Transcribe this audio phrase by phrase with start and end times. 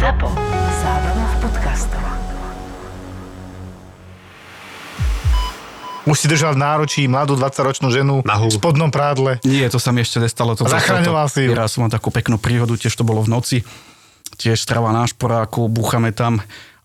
[0.00, 0.32] ZAPO.
[0.80, 2.04] Zábrná v podcastov.
[6.08, 8.48] Už si držal v náročí mladú 20-ročnú ženu Nahú.
[8.48, 9.44] v spodnom prádle.
[9.44, 10.56] Nie, to sa mi ešte nestalo.
[10.56, 11.52] To Zachraňoval to, si ju.
[11.52, 13.58] Raz som mal takú peknú príhodu, tiež to bolo v noci.
[14.40, 16.40] Tiež strava na šporáku, búchame tam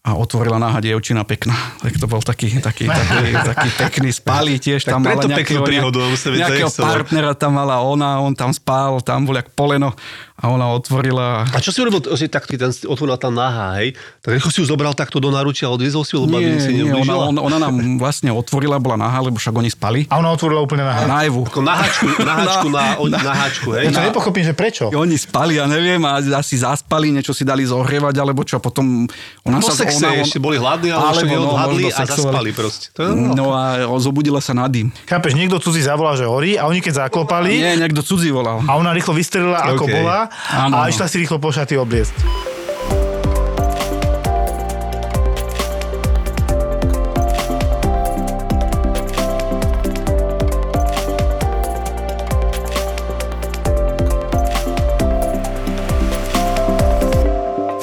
[0.05, 1.57] a otvorila náha dievčina pekná.
[1.81, 4.85] Tak to bol taký, taký, taký, taký pekný spálí tiež.
[4.85, 8.37] Tak tam mala preto peknú nejakého, príhodu, sa to nejakého partnera tam mala ona, on
[8.37, 9.97] tam spál, tam bol jak poleno
[10.35, 13.95] a ona otvorila A čo si urobil, že tak ten otvorila tá nahá, hej?
[14.19, 16.75] Tak rýchlo si ju zobral takto do náručia a odviezol si ju, lebo nie, si
[16.75, 20.11] nie, ona, ona, ona, nám vlastne otvorila, bola nahá, lebo však oni spali.
[20.11, 21.47] A ona otvorila úplne na Najvu.
[21.47, 23.87] Ako naháčku, naháčku na, na, na háčku, hej?
[23.87, 24.91] Ja to nepochopím, že prečo.
[24.91, 29.07] Oni spali, ja neviem, a asi zaspali, niečo si dali zohrievať, alebo čo, potom...
[29.47, 32.91] Ona Po sexe ona, ešte boli hladní, ale už neodhadli a zaspali proste.
[32.95, 33.09] To je.
[33.15, 34.91] No a zobudila sa na dým.
[35.07, 38.61] Chápeš, niekto cudzí zavolá, že horí a oni keď zaklopali Nie, niekto cudzí volal.
[38.67, 39.91] a ona rýchlo vystrelila ako OK.
[39.91, 40.19] bola
[40.51, 42.15] Áno, a išla si rýchlo po šaty obliecť.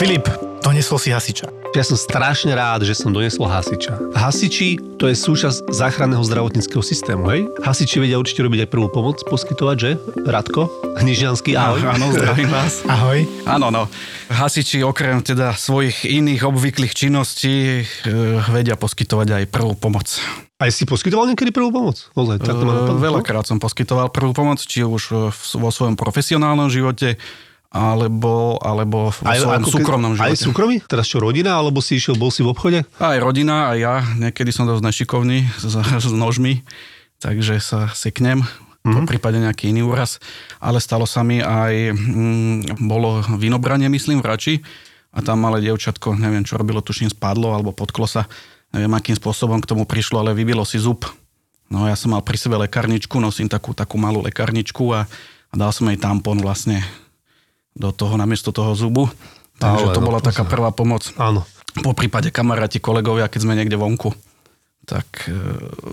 [0.03, 0.27] Filip,
[0.83, 1.47] donesol si hasiča.
[1.79, 4.19] Ja som strašne rád, že som donesol hasiča.
[4.19, 7.47] Hasiči, to je súčasť záchranného zdravotníckého systému, hej?
[7.63, 9.91] Hasiči vedia určite robiť aj prvú pomoc, poskytovať, že?
[10.27, 10.67] Radko?
[10.99, 11.87] Hnižianský, ahoj.
[11.87, 12.83] Áno, zdravím vás.
[12.91, 13.23] Ahoj.
[13.47, 13.87] Áno, no.
[14.27, 18.13] Hasiči okrem teda svojich iných obvyklých činností e,
[18.51, 20.19] vedia poskytovať aj prvú pomoc.
[20.59, 22.11] Aj si poskytoval niekedy prvú pomoc?
[22.19, 22.99] Ozaj, tak to ma E, napadlo.
[22.99, 27.23] Veľakrát som poskytoval prvú pomoc, či už e, v, vo svojom profesionálnom živote,
[27.73, 30.45] alebo, alebo vo svojom ako keď- súkromnom Aj živote.
[30.45, 30.77] súkromí?
[30.85, 31.57] Teraz čo, rodina?
[31.57, 32.85] Alebo si išiel, bol si v obchode?
[33.01, 33.95] Aj rodina, aj ja.
[34.21, 36.61] Niekedy som dosť nešikovný s, s nožmi,
[37.17, 38.45] takže sa seknem.
[38.83, 38.93] Mm-hmm.
[38.93, 40.21] Po prípade nejaký iný úraz.
[40.61, 44.55] Ale stalo sa mi aj, mm, bolo vinobranie, myslím, v Rači.
[45.13, 48.29] A tam malé dievčatko, neviem čo robilo, tuším spadlo alebo potklo sa.
[48.73, 51.05] Neviem, akým spôsobom k tomu prišlo, ale vybilo si zub.
[51.69, 55.05] No ja som mal pri sebe lekárničku, nosím takú, takú malú lekárničku a,
[55.49, 56.81] a dal som jej tampon vlastne
[57.73, 59.09] do toho, namiesto toho zubu.
[59.57, 61.47] Takže Ale to no, bola to taká sa- prvá pomoc Áno.
[61.81, 64.13] po prípade kamaráti, kolegovia, keď sme niekde vonku,
[64.83, 65.35] tak e,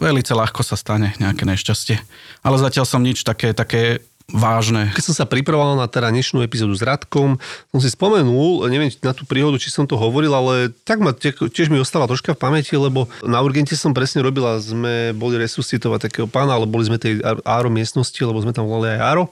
[0.02, 1.96] veľmi ľahko sa stane nejaké nešťastie.
[2.42, 4.94] Ale zatiaľ som nič také, také vážne.
[4.94, 7.42] Keď som sa pripravoval na teda dnešnú epizódu s Radkom,
[7.74, 11.34] som si spomenul, neviem na tú príhodu, či som to hovoril, ale tak ma tie-
[11.34, 15.38] tiež mi ostáva troška v pamäti, lebo na urgente som presne robil a sme boli
[15.42, 19.24] resuscitovať takého pána, ale boli sme tej áro miestnosti, lebo sme tam volali aj áro.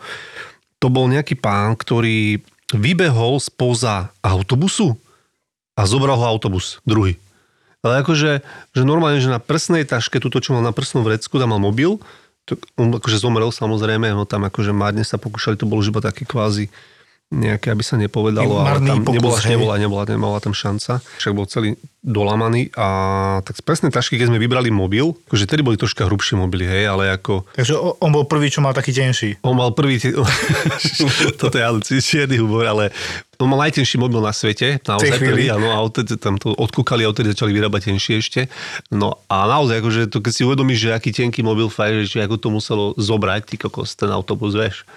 [0.81, 2.41] To bol nejaký pán, ktorý
[2.75, 4.99] vybehol spoza autobusu
[5.77, 7.17] a zobral ho autobus, druhý.
[7.85, 8.41] Ale akože,
[8.73, 12.01] že normálne, že na prsnej taške, túto, čo mal na prsnom vrecku, tam mal mobil,
[12.47, 16.01] tak on akože zomrel samozrejme, no tam akože márne sa pokúšali, to bolo už iba
[16.01, 16.71] také kvázi
[17.27, 19.51] nejaké, aby sa nepovedalo, ale tam pokus, nebola, hej.
[19.51, 21.03] nebola, nebola, nebola tam šanca.
[21.19, 22.87] Však bol celý dolamaný a
[23.43, 26.87] tak z presnej tašky, keď sme vybrali mobil, akože tedy boli troška hrubšie mobily, hej,
[26.87, 29.43] ale ako Takže on bol prvý, čo mal taký tenší.
[29.43, 30.15] on mal prvý, tie...
[31.41, 32.95] toto je ale čierny humor, ale
[33.43, 37.11] on mal najtenší mobil na svete, naozaj prvý, áno, a odtedy tam to odkúkali a
[37.11, 38.41] odtedy začali vyrábať tenšie ešte.
[38.87, 42.39] No a naozaj, akože to, keď si uvedomíš, že aký tenký mobil fajn, že ako
[42.39, 44.87] to muselo zobrať, ty kokos, ten autobus, vieš.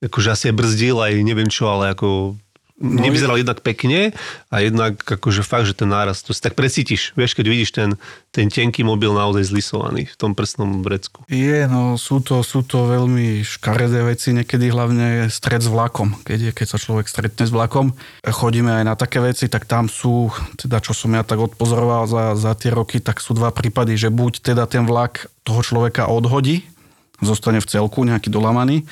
[0.00, 2.40] Akože asi aj brzdil, aj neviem čo, ale ako
[2.80, 4.16] No nevyzeral jednak pekne
[4.48, 8.00] a jednak akože fakt, že ten náraz, to si tak precítiš, vieš, keď vidíš ten,
[8.32, 11.20] ten tenký mobil naozaj zlisovaný v tom prstnom vrecku.
[11.28, 16.16] Je, no sú to, sú to veľmi škaredé veci, niekedy hlavne stred s vlakom.
[16.24, 17.92] Keď, je, keď sa človek stretne s vlakom,
[18.24, 22.32] chodíme aj na také veci, tak tam sú, teda čo som ja tak odpozoroval za,
[22.32, 26.64] za tie roky, tak sú dva prípady, že buď teda ten vlak toho človeka odhodí,
[27.20, 28.88] zostane v celku nejaký dolamaný,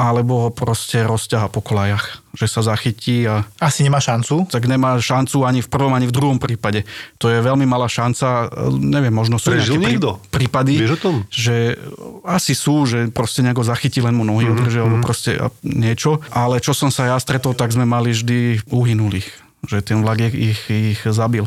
[0.00, 4.48] alebo ho proste rozťaha po kolajach, že sa zachytí a Asi nemá šancu.
[4.48, 6.88] tak nemá šancu ani v prvom, ani v druhom prípade.
[7.16, 10.16] To je veľmi malá šanca, neviem, možno sú Prežil nejaké niekto?
[10.32, 11.14] prípady, Vieš o tom?
[11.28, 11.76] že
[12.22, 14.80] asi sú, že proste nejako zachytí, len mu nohy Mhm, mm-hmm.
[14.80, 16.24] alebo proste a niečo.
[16.30, 19.28] Ale čo som sa ja stretol, tak sme mali vždy uhynulých,
[19.68, 20.60] že ten vlak ich, ich,
[20.96, 21.44] ich zabil.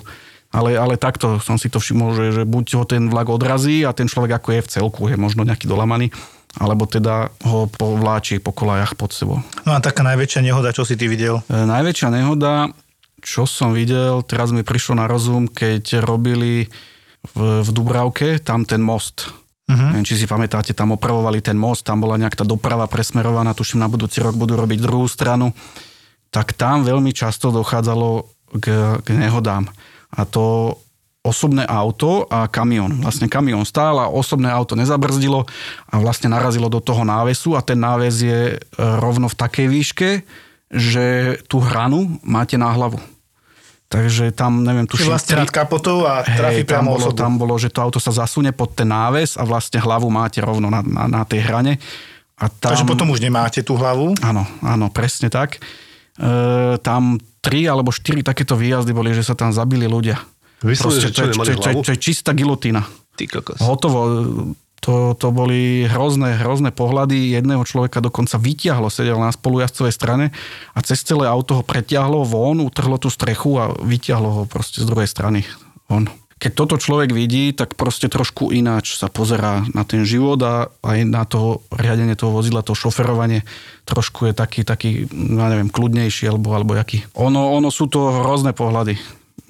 [0.54, 3.89] Ale, ale takto som si to všimol, že, že buď ho ten vlak odrazí a
[3.89, 6.13] ten človek ako je v celku, je možno nejaký dolamaný,
[6.58, 9.42] alebo teda ho povláči po kolajach pod sebou.
[9.66, 11.42] No a taká najväčšia nehoda, čo si ty videl?
[11.50, 12.70] E, najväčšia nehoda,
[13.24, 16.70] čo som videl, teraz mi prišlo na rozum, keď robili
[17.34, 19.32] v, v Dubravke tam ten most.
[19.64, 19.96] Uh-huh.
[19.96, 23.82] Neviem, či si pamätáte, tam opravovali ten most, tam bola nejak tá doprava presmerovaná, tuším
[23.82, 25.56] na budúci rok budú robiť druhú stranu.
[26.30, 28.28] Tak tam veľmi často dochádzalo
[28.60, 28.66] k,
[29.02, 29.72] k nehodám.
[30.14, 30.78] A to
[31.24, 33.00] osobné auto a kamión.
[33.00, 35.48] Vlastne kamión stál a osobné auto nezabrzdilo
[35.88, 40.10] a vlastne narazilo do toho návesu a ten náves je e, rovno v takej výške,
[40.68, 43.00] že tú hranu máte na hlavu.
[43.88, 45.16] Takže tam, neviem, tuším...
[45.16, 47.16] vlastne nad kapotou a trafí Hej, tam bolo, osobu.
[47.16, 50.68] tam bolo, že to auto sa zasunie pod ten náves a vlastne hlavu máte rovno
[50.68, 51.80] na, na, na tej hrane.
[52.36, 54.18] A tam, Takže potom už nemáte tú hlavu.
[54.26, 55.62] Áno, áno, presne tak.
[56.18, 60.32] E, tam tri alebo štyri takéto výjazdy boli, že sa tam zabili ľudia.
[60.63, 62.88] Vyslovene, že čo, to, je, nemali to, je, čistá gilotina.
[63.19, 63.60] Ty kokos.
[63.60, 64.00] Hotovo.
[64.83, 67.39] To, to boli hrozné, hrozné pohľady.
[67.39, 70.25] Jedného človeka dokonca vyťahlo, sedel na spolujazdcovej strane
[70.75, 74.88] a cez celé auto ho preťahlo von, utrhlo tú strechu a vyťahlo ho proste z
[74.92, 75.48] druhej strany
[75.88, 76.12] von.
[76.36, 81.00] Keď toto človek vidí, tak proste trošku ináč sa pozerá na ten život a aj
[81.07, 83.48] na to riadenie toho vozidla, to šoferovanie
[83.88, 87.07] trošku je taký, taký, ja neviem, kľudnejší alebo, alebo jaký.
[87.16, 89.00] Ono, ono sú to hrozné pohľady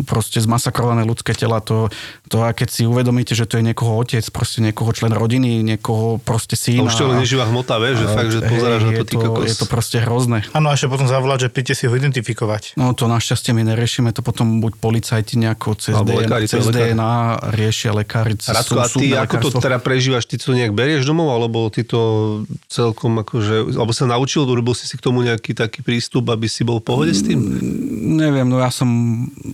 [0.03, 1.87] proste zmasakrované ľudské tela, to,
[2.27, 6.17] to a keď si uvedomíte, že to je niekoho otec, proste niekoho člen rodiny, niekoho
[6.19, 6.83] proste A syn.
[6.83, 9.45] už to len neživá hmota, vieš, že fakt, že hej, pozeráš na to, ty kokos.
[9.47, 10.43] Je to proste hrozné.
[10.51, 12.75] Áno, a ešte potom zavolať, že príďte si ho identifikovať.
[12.75, 16.63] No to našťastie my neriešime, to potom buď policajti nejako cez, Alebo DNA, lekári, cez
[16.65, 16.73] lekár.
[16.83, 17.13] DNA
[17.53, 18.33] riešia lekári.
[18.35, 20.25] cez Radko, a ty ako to teda prežívaš?
[20.25, 22.01] Ty to nejak berieš domov, alebo ty to
[22.67, 26.65] celkom akože, alebo sa naučil, urobil si si k tomu nejaký taký prístup, aby si
[26.65, 27.39] bol v pohode s tým?
[28.13, 28.87] Neviem, no ja som,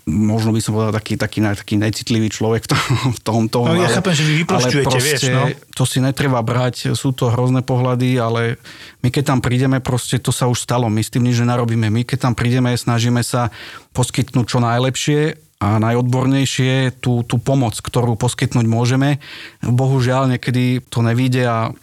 [0.04, 2.84] možno by som povedal taký, taký, taký necitlivý človek v tom.
[3.18, 5.44] V tom, tom No, ja chápem, že vy vyprošťujete, ale vieš, no.
[5.80, 8.60] To si netreba brať, sú to hrozné pohľady, ale
[9.00, 11.88] my keď tam prídeme, proste to sa už stalo, my s tým nič nenarobíme.
[11.88, 13.50] My keď tam prídeme, snažíme sa
[13.96, 15.20] poskytnúť čo najlepšie
[15.60, 19.20] a najodbornejšie tú, tú pomoc, ktorú poskytnúť môžeme.
[19.60, 21.76] Bohužiaľ, niekedy to nevíde a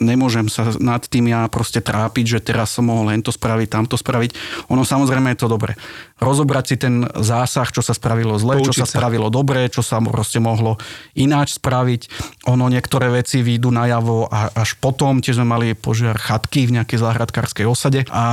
[0.00, 3.94] nemôžem sa nad tým ja proste trápiť, že teraz som mohol len to spraviť, tamto
[3.94, 4.34] spraviť.
[4.70, 5.78] Ono samozrejme je to dobre.
[6.14, 8.94] Rozobrať si ten zásah, čo sa spravilo zle, čo Poučiť sa sa.
[8.96, 10.78] spravilo dobre, čo sa proste mohlo
[11.12, 12.06] ináč spraviť.
[12.46, 17.02] Ono niektoré veci výjdu najavo a až potom, tiež sme mali požiar chatky v nejakej
[17.02, 18.24] záhradkárskej osade a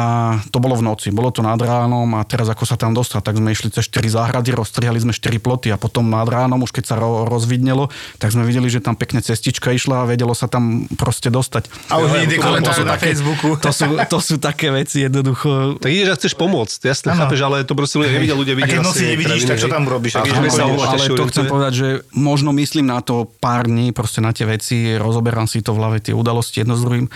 [0.49, 3.35] to bolo v noci, bolo to nad ránom a teraz ako sa tam dostať, tak
[3.35, 6.85] sme išli cez 4 záhrady, rozstrihali sme 4 ploty a potom nad ránom, už keď
[6.85, 10.85] sa ro- rozvidnelo, tak sme videli, že tam pekne cestička išla a vedelo sa tam
[10.95, 11.65] proste dostať.
[11.89, 13.57] A už komentáre sú na také- Facebooku.
[13.57, 15.81] To sú, to sú také veci jednoducho.
[15.81, 18.75] Tak ideš a chceš pomôcť, jasne, chápeš, ale to proste ľudia nevidia, ľudia A vidia
[18.75, 20.13] keď asi noci nevidíš, tak čo tam urobíš?
[20.19, 21.29] A keď ideš sa ale to orientuje.
[21.31, 25.63] chcem povedať, že možno myslím na to pár dní, proste na tie veci, rozoberám si
[25.63, 27.07] to v hlave, tie udalosti jedno s druhým,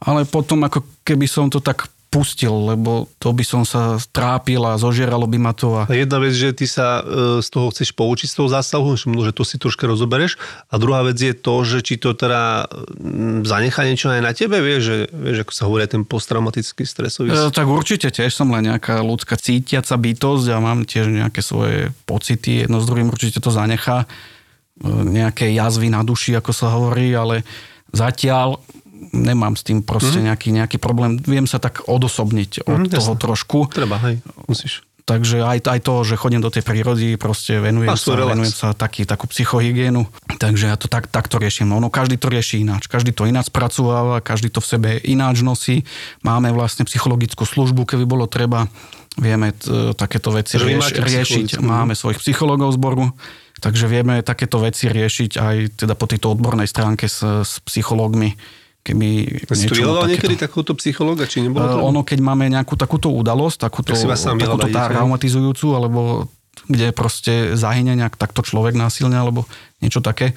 [0.00, 4.80] ale potom ako keby som to tak pustil, lebo to by som sa trápil a
[4.80, 8.28] zožieralo by ma to a jedna vec, že ty sa e, z toho chceš poučiť
[8.32, 10.40] z toho zásahu, že možno, že to si troška rozobereš.
[10.72, 12.64] A druhá vec je to, že či to teda
[12.96, 17.28] mm, zanechá niečo aj na tebe, vieš, že, vieš, ako sa hovorí, ten posttraumatický stresový.
[17.28, 21.92] E, tak určite tiež som len nejaká ľudská cítiaca bytosť a mám tiež nejaké svoje
[22.08, 22.64] pocity.
[22.64, 24.08] Jedno s druhým určite to zanechá.
[24.80, 27.44] E, Nejaké jazvy na duši, ako sa hovorí, ale
[27.92, 28.60] zatiaľ
[29.10, 31.16] nemám s tým proste nejaký, nejaký problém.
[31.18, 33.20] Viem sa tak odosobniť od Mhm, toho jasné.
[33.20, 33.58] trošku.
[33.68, 34.82] Treba, hej, musíš.
[35.02, 38.28] Takže aj, aj to, že chodím do tej prírody, proste venujem Máš sa, relax.
[38.28, 40.04] venujem sa taký, takú psychohygienu.
[40.36, 41.64] Takže ja to tak, takto riešim.
[41.66, 42.84] Ono každý to rieši ináč.
[42.86, 45.80] Každý to ináč spracováva, každý to v sebe ináč nosí.
[46.20, 48.68] Máme vlastne psychologickú službu, keby bolo treba.
[49.16, 51.56] Vieme t- takéto veci rieš, riešiť.
[51.56, 53.08] psychologickú, Máme svojich psychológov zboru.
[53.58, 58.36] Takže vieme takéto veci riešiť aj teda po tejto odbornej stránke s, s psychológmi.
[58.88, 61.78] Keby to takéto- niekedy takúto psychologa, či nebolo to?
[61.84, 66.00] Uh, ono, keď máme nejakú takúto udalosť, takúto, takúto tá traumatizujúcu, alebo
[66.64, 69.44] kde proste zahyne nejak takto človek násilne, alebo
[69.84, 70.32] niečo také,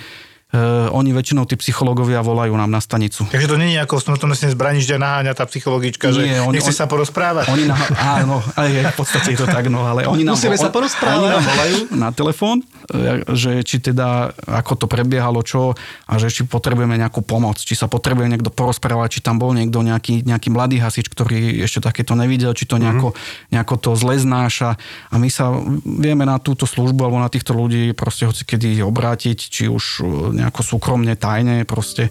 [0.53, 3.27] uh, oni väčšinou, tí psychológovia, volajú nám na stanicu.
[3.27, 6.71] Takže to nie je ako smrtonosne zbraní, že naháňa tá psychologička, že Nie, oni- nechce
[6.71, 7.47] oni- sa porozprávať.
[7.49, 7.75] Oni na,
[8.23, 11.19] áno, aj v podstate je to tak, no, ale oni nám, Musíme sa porozprávať.
[11.19, 12.57] Oni nám volajú na telefón,
[12.91, 15.73] e, že či teda, ako to prebiehalo, čo,
[16.07, 19.79] a že či potrebujeme nejakú pomoc, či sa potrebuje niekto porozprávať, či tam bol niekto
[19.81, 23.15] nejaký, nejaký mladý hasič, ktorý ešte takéto nevidel, či to nejako,
[23.49, 24.75] nejako to zle znáša.
[25.09, 25.51] A my sa
[25.85, 30.03] vieme na túto službu alebo na týchto ľudí proste hoci kedy obrátiť, či už e,
[30.41, 32.09] nejako súkromne, tajne, proste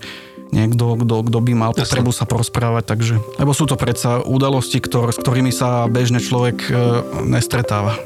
[0.55, 5.11] niekto, kto, kto by mal potrebu sa porozprávať, takže, lebo sú to predsa udalosti, ktor,
[5.11, 6.73] s ktorými sa bežne človek e,
[7.27, 7.99] nestretáva.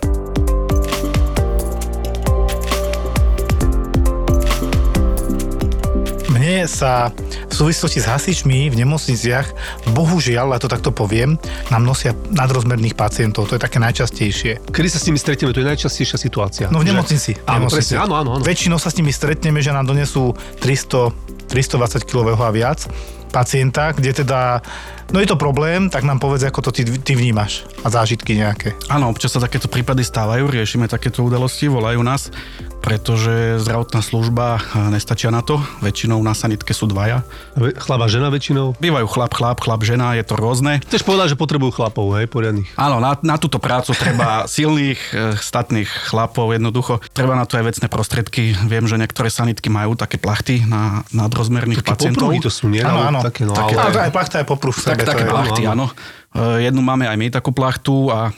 [6.32, 7.08] Mne sa
[7.54, 9.46] v súvislosti s hasičmi v nemocniciach,
[9.94, 11.38] bohužiaľ, a to takto poviem,
[11.70, 13.46] nám nosia nadrozmerných pacientov.
[13.46, 14.74] To je také najčastejšie.
[14.74, 16.66] Kedy sa s nimi stretieme, to je najčastejšia situácia.
[16.74, 17.30] No v Že- nemocnici.
[17.38, 18.42] v Áno, presne, áno, áno, áno.
[18.42, 21.14] Väčšinou sa s nimi stretneme, že nám donesú 300,
[21.46, 22.90] 320 kg a viac
[23.30, 24.62] pacienta, kde teda,
[25.10, 28.72] no je to problém, tak nám povedz, ako to ty, ty vnímaš a zážitky nejaké.
[28.86, 32.30] Áno, občas sa takéto prípady stávajú, riešime takéto udalosti, volajú nás,
[32.78, 35.56] pretože zdravotná služba e, nestačia na to.
[35.80, 37.24] Väčšinou na sanitke sú dvaja.
[37.54, 38.76] Ve- Chlap a žena väčšinou.
[38.76, 40.84] Bývajú chlap, chlap, chlap, žena, je to rôzne.
[40.84, 42.68] Chceš povedať, že potrebujú chlapov, hej, poriadnych.
[42.76, 47.00] Áno, na, na túto prácu treba silných, e, statných chlapov, jednoducho.
[47.10, 48.52] Treba na to aj vecné prostriedky.
[48.64, 52.28] Viem, že niektoré sanitky majú také plachty na nadrozmerných Také pacientov.
[52.28, 52.84] popruhy to sú, nie?
[52.84, 53.20] Áno, áno.
[53.24, 53.96] Také, no, Také- ale...
[54.04, 56.56] Aj plachta je popruh Tak, to také plachty, áno, áno.
[56.58, 58.30] E, Jednu máme aj my takú plachtu a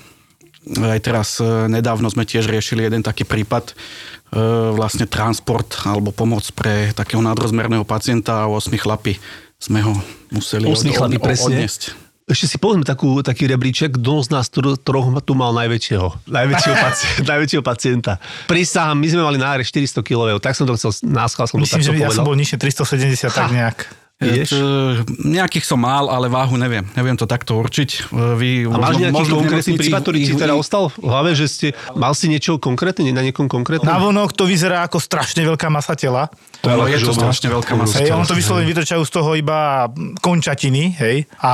[0.67, 3.75] aj teraz e, nedávno sme tiež riešili jeden taký prípad, e,
[4.75, 9.15] vlastne transport alebo pomoc pre takého nadrozmerného pacienta a 8 chlapi
[9.57, 9.95] sme ho
[10.35, 11.83] museli Osmi od- chlapi, od- odniesť.
[12.27, 16.75] Ešte si povedzme takú, taký rebríček, kto z nás tro- troch tu mal najväčšieho, najväčšieho,
[16.75, 18.13] pacienta, najväčšieho pacienta.
[18.51, 21.87] Prísahám, my sme mali náre 400 kg, tak som to chcel, náschval som to Myslím,
[21.87, 22.19] takto že ja povedal.
[22.19, 23.79] som bol nižšie 370, tak nejak.
[24.17, 24.49] Vieš?
[24.49, 24.61] E,
[25.29, 26.89] nejakých som mal, ale váhu neviem.
[26.97, 28.09] Neviem to takto určiť.
[28.09, 31.37] E, Vy, A máš nejaký v konkrétny prípad, ktorý ti ich- teda ostal v hlave,
[31.37, 33.85] že ste, mal si niečo konkrétne, na niekom konkrétnom?
[33.85, 36.33] Na vonok to vyzerá ako strašne veľká masa tela.
[36.67, 38.19] To je No, je to strašne veľká masa Hej, tela.
[38.19, 39.87] on to vyslovene vytrčajú z toho iba
[40.19, 41.53] končatiny, hej, a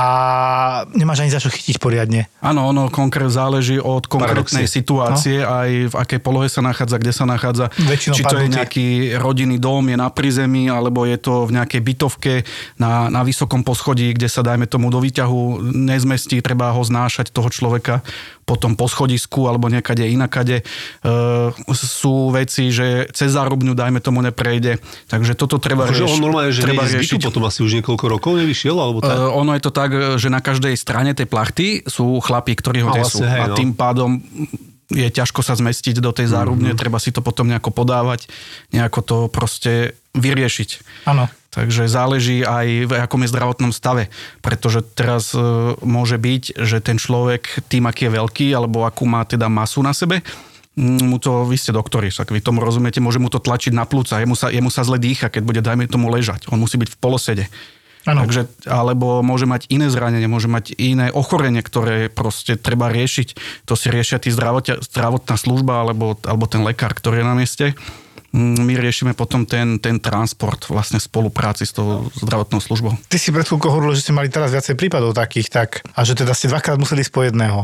[0.97, 2.25] nemáš ani za čo chytiť poriadne.
[2.41, 4.77] Áno, ono konkrét záleží od konkrétnej Paradoxne.
[4.81, 7.69] situácie, aj v akej polohe sa nachádza, kde sa nachádza.
[7.77, 8.87] Väčšinou Či to je nejaký
[9.21, 12.33] rodinný dom, je na prízemí, alebo je to v nejakej bytovke
[12.81, 17.53] na, na vysokom poschodí, kde sa, dajme tomu, do výťahu nezmestí, treba ho znášať, toho
[17.53, 18.01] človeka,
[18.43, 20.59] potom po schodisku, alebo niekade inakade.
[20.59, 20.63] E,
[21.73, 24.77] sú veci, že cez zárubňu, dajme tomu, neprejde.
[25.05, 26.21] Takže toto treba Akože on riešiť.
[26.21, 27.23] normálne, že treba riešiť.
[27.23, 29.13] potom asi už niekoľko rokov nevyšiel, alebo tak?
[29.13, 32.89] Uh, ono je to tak, že na každej strane tej plachty sú chlapí, ktorí ho
[32.89, 33.19] A nesú.
[33.19, 33.55] vlastne, hej, a no.
[33.55, 34.19] tým pádom
[34.89, 36.77] je ťažko sa zmestiť do tej zárubne, Mhm.
[36.77, 38.27] treba si to potom nejako podávať,
[38.69, 39.73] nejako to proste
[40.13, 40.69] vyriešiť.
[41.05, 41.25] Áno.
[41.53, 44.09] Takže záleží aj v akom je zdravotnom stave,
[44.41, 45.39] pretože teraz e,
[45.85, 49.93] môže byť, že ten človek tým, aký je veľký, alebo akú má teda masu na
[49.93, 50.25] sebe,
[50.73, 54.17] mu to, vy ste doktori, však vy tomu rozumiete, môže mu to tlačiť na plúca,
[54.17, 56.49] jemu sa, jemu sa zle dýcha, keď bude, dajme tomu, ležať.
[56.49, 57.45] On musí byť v polosede.
[58.03, 58.27] Áno.
[58.27, 63.63] Takže, alebo môže mať iné zranenie, môže mať iné ochorenie, ktoré proste treba riešiť.
[63.69, 67.65] To si riešia tí zdravotná služba alebo, alebo ten lekár, ktorý je na mieste.
[68.33, 72.97] Mm, My riešime potom ten, ten transport vlastne v spolupráci s tou zdravotnou službou.
[73.05, 76.17] Ty si pred chvíľkou hovoril, že ste mali teraz viacej prípadov takých, tak, a že
[76.17, 77.61] teda ste dvakrát museli ísť po jedného.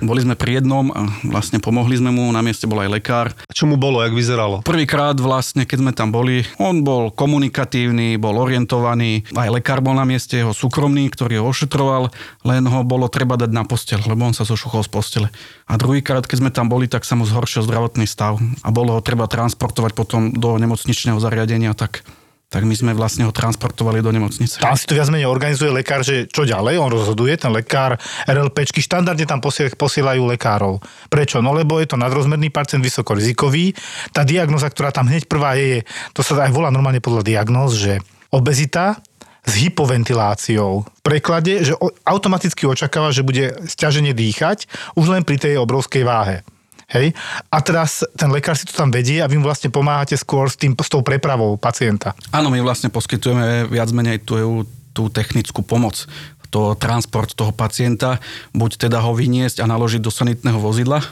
[0.00, 3.26] Boli sme pri jednom a vlastne pomohli sme mu, na mieste bol aj lekár.
[3.52, 4.64] Čo mu bolo, jak vyzeralo?
[4.64, 10.08] Prvýkrát vlastne, keď sme tam boli, on bol komunikatívny, bol orientovaný, aj lekár bol na
[10.08, 12.08] mieste, jeho súkromný, ktorý ho ošetroval,
[12.48, 15.28] len ho bolo treba dať na postel, lebo on sa zošuchol z postele.
[15.68, 19.04] A druhýkrát, keď sme tam boli, tak sa mu zhoršil zdravotný stav a bolo ho
[19.04, 22.06] treba transportovať potom do nemocničného zariadenia, tak
[22.48, 24.64] tak my sme vlastne ho transportovali do nemocnice.
[24.64, 28.80] Tam si to viac menej organizuje lekár, že čo ďalej, on rozhoduje, ten lekár, RLPčky,
[28.80, 30.80] štandardne tam posiel- posielajú lekárov.
[31.12, 31.44] Prečo?
[31.44, 33.76] No lebo je to nadrozmerný pacient, vysokorizikový.
[34.16, 35.84] Tá diagnoza, ktorá tam hneď prvá je,
[36.16, 38.00] to sa aj volá normálne podľa diagnóz, že
[38.32, 38.96] obezita
[39.44, 40.88] s hypoventiláciou.
[40.88, 41.76] V preklade, že
[42.08, 46.44] automaticky očakáva, že bude stiažene dýchať už len pri tej obrovskej váhe.
[46.88, 47.12] Hej?
[47.52, 50.56] A teraz ten lekár si to tam vedie a vy mu vlastne pomáhate skôr s,
[50.56, 52.16] tým, s tou prepravou pacienta.
[52.32, 54.64] Áno, my vlastne poskytujeme viac menej tú,
[54.96, 56.08] tú technickú pomoc,
[56.48, 58.16] to transport toho pacienta,
[58.56, 61.04] buď teda ho vyniesť a naložiť do sanitného vozidla,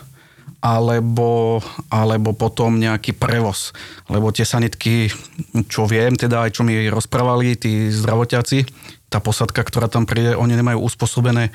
[0.65, 1.61] alebo,
[1.93, 3.77] alebo potom nejaký prevoz.
[4.09, 5.13] Lebo tie sanitky,
[5.69, 8.65] čo viem, teda aj čo mi rozprávali tí zdravotiaci,
[9.13, 11.53] tá posadka, ktorá tam príde, oni nemajú uspôsobené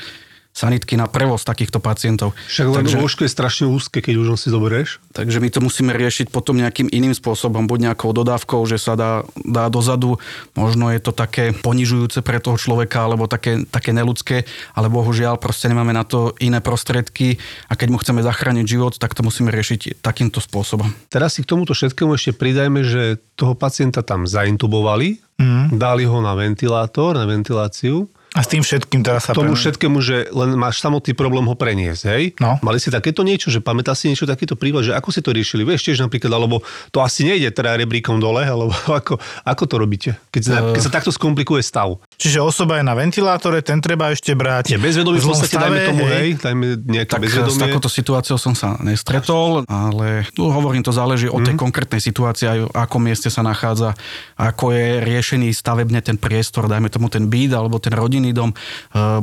[0.52, 2.36] sanitky na prevoz takýchto pacientov.
[2.52, 2.98] Však len Takže...
[3.00, 5.00] lôžko je strašne úzke, keď už on si zoberieš.
[5.16, 9.24] Takže my to musíme riešiť potom nejakým iným spôsobom, buď nejakou dodávkou, že sa dá,
[9.48, 10.20] dá dozadu,
[10.56, 14.44] možno je to také ponižujúce pre toho človeka, alebo také, také neludské,
[14.76, 17.40] ale bohužiaľ proste nemáme na to iné prostriedky
[17.72, 20.92] a keď mu chceme zachrániť život, tak to musíme riešiť takýmto spôsobom.
[21.08, 25.80] Teraz si k tomuto všetkému ešte pridajme, že toho pacienta tam zaintubovali, mm.
[25.80, 28.06] dali ho na ventilátor, na ventiláciu.
[28.32, 29.36] A s tým všetkým teraz sa...
[29.36, 32.24] Tomu pre- všetkému, že len máš samotný problém ho preniesť, hej?
[32.40, 32.56] No.
[32.64, 35.68] Mali si takéto niečo, že pamätá si niečo takéto prípad, že ako si to riešili?
[35.68, 36.64] Vieš tiež napríklad, alebo
[36.96, 38.72] to asi nejde teda rebríkom dole, alebo
[39.04, 40.10] ako, ako to robíte?
[40.32, 42.00] Keď sa, keď sa takto skomplikuje stav.
[42.16, 44.72] Čiže osoba je na ventilátore, ten treba ešte brať.
[44.72, 47.64] Je bezvedomý v podstate, dajme tomu, hej, dajme nejaké Tak s bezvedomie.
[47.68, 52.60] takouto situáciou som sa nestretol, ale tu hovorím, to záleží od tej konkrétnej situácie, aj
[52.64, 53.92] v akom mieste sa nachádza,
[54.40, 58.54] ako je riešený stavebne ten priestor, dajme tomu ten byt alebo ten rodinný dom.
[58.54, 58.56] E,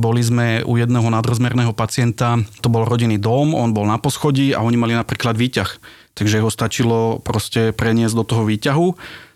[0.02, 4.66] Boli sme u jedného nadrozmerného pacienta, to bol rodinný dom, on bol na poschodí a
[4.66, 5.70] oni mali napríklad výťah.
[6.18, 8.86] Takže ho stačilo proste preniesť do toho výťahu,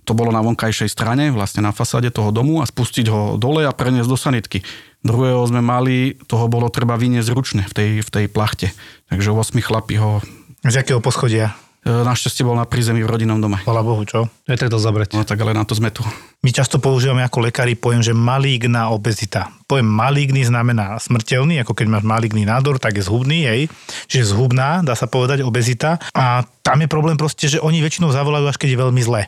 [0.02, 3.71] to bolo na vonkajšej strane, vlastne na fasáde toho domu a spustiť ho dole a
[3.71, 4.66] preniesť do sanitky.
[5.07, 8.75] Druhého sme mali, toho bolo treba vyniesť ručne v tej, v tej plachte.
[9.14, 10.19] Takže 8 chlapi ho
[10.66, 11.54] Z jakého poschodia?
[11.83, 13.59] E, Našťastie bol na prízemí v rodinnom dome.
[13.59, 14.31] Chvala Bohu, čo?
[14.47, 15.19] Je to zabrať.
[15.19, 16.07] No tak ale na to sme tu.
[16.47, 19.51] My často používame ako lekári pojem, že maligná obezita.
[19.67, 23.67] Pojem maligný znamená smrteľný, ako keď máš maligný nádor, tak je zhubný, hej.
[24.07, 25.99] Čiže zhubná, dá sa povedať, obezita.
[26.15, 29.23] A tam je problém proste, že oni väčšinou zavolajú, až keď je veľmi zle.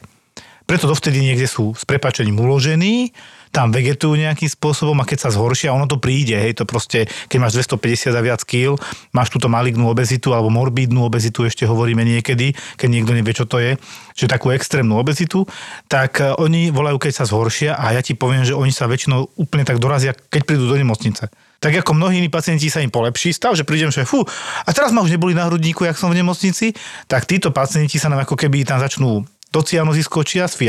[0.65, 3.13] Preto dovtedy niekde sú s prepačením uložení,
[3.55, 7.39] tam vegetujú nejakým spôsobom a keď sa zhoršia, ono to príde, hej, to proste, keď
[7.39, 8.75] máš 250 a viac kg,
[9.15, 13.63] máš túto malignú obezitu alebo morbídnu obezitu, ešte hovoríme niekedy, keď niekto nevie, čo to
[13.63, 13.79] je,
[14.19, 15.47] že takú extrémnu obezitu,
[15.87, 19.39] tak e, oni volajú, keď sa zhoršia a ja ti poviem, že oni sa väčšinou
[19.39, 21.31] úplne tak dorazia, keď prídu do nemocnice.
[21.63, 24.21] Tak ako mnohí iní pacienti sa im polepší stav, že prídem, že fú,
[24.67, 26.77] a teraz ma už neboli na hrudníku, jak som v nemocnici,
[27.09, 30.67] tak títo pacienti sa nám ako keby tam začnú do cianozy skočia z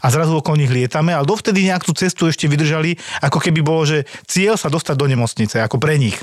[0.00, 3.84] a zrazu okolo nich lietame, ale dovtedy nejak tú cestu ešte vydržali, ako keby bolo,
[3.84, 6.16] že cieľ sa dostať do nemocnice, ako pre nich.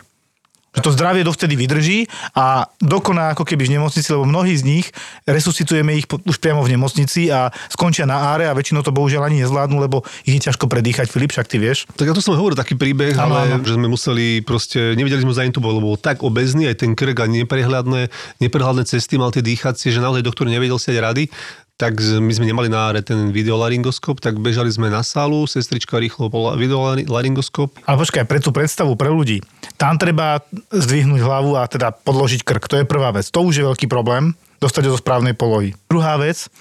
[0.70, 2.06] Že to zdravie dovtedy vydrží
[2.38, 4.88] a dokoná ako keby v nemocnici, lebo mnohí z nich
[5.26, 9.42] resuscitujeme ich už priamo v nemocnici a skončia na áre a väčšinou to bohužiaľ ani
[9.42, 11.10] nezvládnu, lebo ich je ťažko predýchať.
[11.10, 11.90] Filip, však ty vieš.
[11.98, 13.66] Tak ja to som hovoril taký príbeh, Áno, ale áno.
[13.66, 17.26] že sme museli proste, nevedeli sme zaintubovať, lebo bol tak obezný, aj ten krk a
[17.26, 21.34] neprehľadné, neprehľadné cesty mal tie dýchacie, že naozaj doktor nevedel si rady.
[21.80, 26.28] Tak my sme nemali na áre ten videolaryngoskop, tak bežali sme na sálu, sestrička rýchlo
[26.28, 27.88] bola videolaryngoskop.
[27.88, 29.40] Ale počkaj, pre tú predstavu pre ľudí.
[29.80, 30.44] Tam treba
[30.76, 32.68] zdvihnúť hlavu a teda podložiť krk.
[32.68, 33.32] To je prvá vec.
[33.32, 35.72] To už je veľký problém, dostať ho do správnej polohy.
[35.88, 36.52] Druhá vec,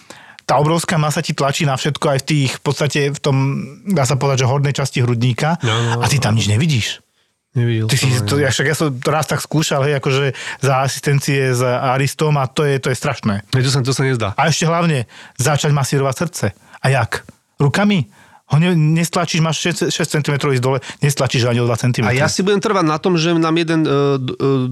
[0.46, 3.36] tá obrovská masa ti tlačí na všetko aj v tých, v podstate v tom,
[3.90, 7.02] dá sa povedať, že hornej časti hrudníka No, no, a ty tam nič nevidíš.
[7.58, 10.86] Nevidel Ty si, to, ja, však ja som to raz tak skúšal, hej, akože za
[10.86, 13.42] asistencie s Aristom a to je, to je strašné.
[13.42, 14.38] Ne, to, sa, to sa nezdá.
[14.38, 16.46] A ešte hlavne začať masírovať srdce.
[16.54, 17.26] A jak?
[17.58, 18.06] Rukami?
[18.48, 22.04] Ho ne, nestlačíš, máš 6, 6 cm ísť dole, nestlačíš ani o 2 cm.
[22.08, 24.16] A ja si budem trvať na tom, že nám jeden uh,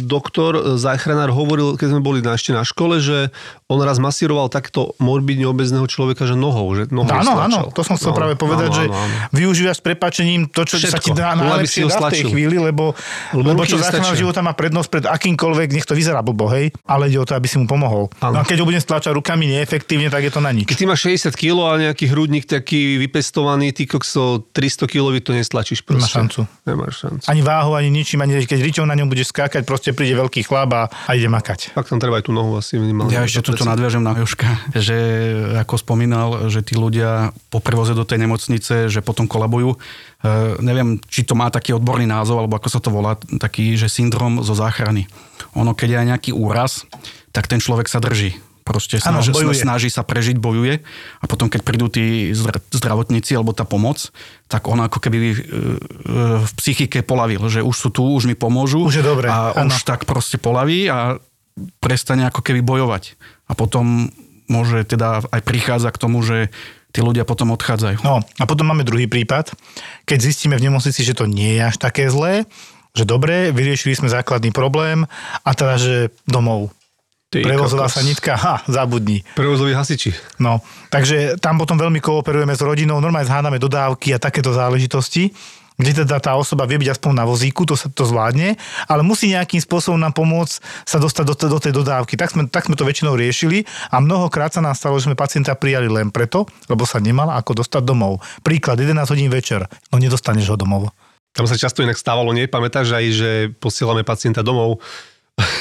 [0.00, 3.28] doktor, uh, záchranár hovoril, keď sme boli na, ešte na škole, že
[3.66, 7.98] on raz masíroval takto morbidne obezného človeka, že nohou, že nohou Áno, áno, to som
[7.98, 9.14] chcel No, práve povedať, áno, že áno, áno.
[9.34, 12.94] využívaš s prepačením to, čo sa ti Všetko, dá najlepšie dá v tej chvíli, lebo,
[13.34, 17.10] Lebo lebo čo záchrana života má prednosť pred akýmkoľvek, nech to vyzerá blbo, hej, ale
[17.10, 18.06] ide o to, aby si mu pomohol.
[18.22, 18.38] Áno.
[18.38, 20.70] No a keď ho budem stlačať rukami neefektívne, tak je to na nič.
[20.70, 25.34] Keď ty máš 60 kg a nejaký hrudník taký vypestovaný, ty kokso 300 kg to
[25.34, 26.06] nestlačíš proste.
[26.06, 26.40] Nemáš šancu.
[26.70, 27.24] Nemáš šancu.
[27.26, 30.70] Ani váhu, ani ničím, ani keď riťou na ňom budeš skákať, proste príde veľký chlap
[30.70, 30.82] a,
[31.18, 31.74] ide makať.
[31.74, 33.10] Fakt tam treba aj tú nohu asi minimálne.
[33.10, 34.50] Ja ešte tuto nadviažem na Joška,
[34.86, 34.96] že
[35.64, 39.74] ako spomínal, že tí ľudia po prevoze do tej nemocnice, že potom kolabujú.
[39.74, 39.78] E,
[40.60, 44.44] neviem, či to má taký odborný názov, alebo ako sa to volá, taký, že syndrom
[44.44, 45.08] zo záchrany.
[45.56, 46.84] Ono, keď je aj nejaký úraz,
[47.32, 48.36] tak ten človek sa drží.
[48.66, 49.62] Proste snaží, bojuje.
[49.62, 50.82] snaží sa prežiť, bojuje
[51.22, 54.10] a potom, keď prídu tí zdra- zdravotníci alebo tá pomoc,
[54.50, 55.34] tak on ako keby e, e,
[56.42, 58.82] v psychike polavil, že už sú tu, už mi pomôžu.
[58.82, 59.70] Už je dobre, A áno.
[59.70, 61.22] už tak proste polaví a
[61.80, 63.16] prestane ako keby bojovať.
[63.48, 64.12] A potom
[64.46, 66.52] môže teda aj prichádza k tomu, že
[66.94, 68.00] tí ľudia potom odchádzajú.
[68.06, 69.52] No a potom máme druhý prípad,
[70.08, 72.48] keď zistíme v nemocnici, že to nie je až také zlé,
[72.96, 75.04] že dobre, vyriešili sme základný problém
[75.44, 76.72] a teda, že domov.
[77.26, 79.26] Ty Prevozová sa nitka, ha, zabudni.
[79.34, 80.14] Prevozoví hasiči.
[80.38, 85.34] No, takže tam potom veľmi kooperujeme s rodinou, normálne zhádame dodávky a takéto záležitosti,
[85.76, 88.56] kde teda tá osoba vie byť aspoň na vozíku, to sa to zvládne,
[88.88, 92.16] ale musí nejakým spôsobom nám pomôcť sa dostať do, do tej dodávky.
[92.16, 95.52] Tak sme, tak sme to väčšinou riešili a mnohokrát sa nám stalo, že sme pacienta
[95.52, 98.24] prijali len preto, lebo sa nemal ako dostať domov.
[98.40, 100.92] Príklad, 11 hodín večer, no nedostaneš ho domov.
[101.36, 102.48] Tam sa často inak stávalo, nie?
[102.48, 104.80] Pamätáš aj, že posielame pacienta domov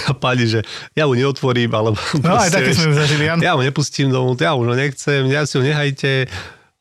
[0.07, 0.59] a páni, že
[0.95, 3.43] ja ho neotvorím, alebo No aj také sme zažili, áno.
[3.43, 6.31] Ja ho nepustím domov, ja už ho nechcem, ja si ho nehajte.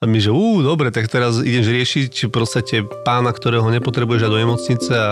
[0.04, 4.36] A my, že ú, dobre, tak teraz ideš riešiť podstate pána, ktorého nepotrebuješ a do
[4.36, 5.10] nemocnice a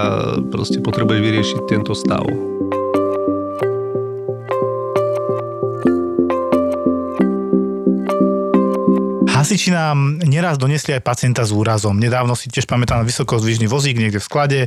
[0.52, 2.20] proste potrebuješ vyriešiť tento stav.
[9.32, 11.96] Hasiči nám neraz donesli aj pacienta s úrazom.
[11.96, 14.60] Nedávno si tiež pamätám vysokozdvižný vozík niekde v sklade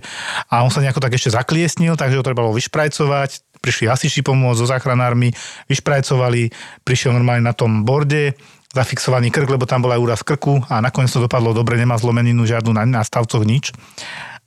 [0.50, 3.62] a on sa nejako tak ešte zakliesnil, takže ho trebalo vyšprajcovať.
[3.62, 5.38] Prišli hasiči pomôcť so záchranármi,
[5.70, 6.50] vyšprajcovali,
[6.82, 8.34] prišiel normálne na tom borde,
[8.76, 12.44] zafixovaný krk, lebo tam bol aj úraz krku a nakoniec to dopadlo dobre, nemá zlomeninu
[12.44, 13.72] žiadnu na, na stavcoch nič.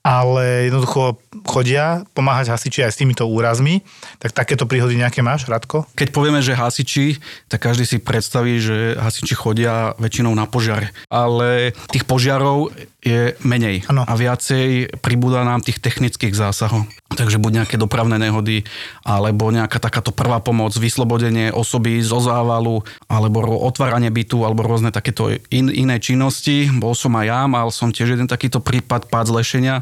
[0.03, 3.85] Ale jednoducho chodia pomáhať hasiči aj s týmito úrazmi.
[4.23, 5.85] Tak takéto príhody nejaké máš, Radko?
[5.93, 10.91] Keď povieme, že hasiči, tak každý si predstaví, že hasiči chodia väčšinou na požiar.
[11.13, 14.03] Ale tých požiarov je menej Áno.
[14.03, 16.83] a viacej pribúda nám tých technických zásahov.
[17.09, 18.69] Takže buď nejaké dopravné nehody,
[19.07, 25.33] alebo nejaká takáto prvá pomoc, vyslobodenie osoby zo závalu, alebo otváranie bytu, alebo rôzne takéto
[25.49, 26.69] in, iné činnosti.
[26.69, 29.75] Bol som aj ja, mal som tiež jeden takýto prípad pád z lešenia.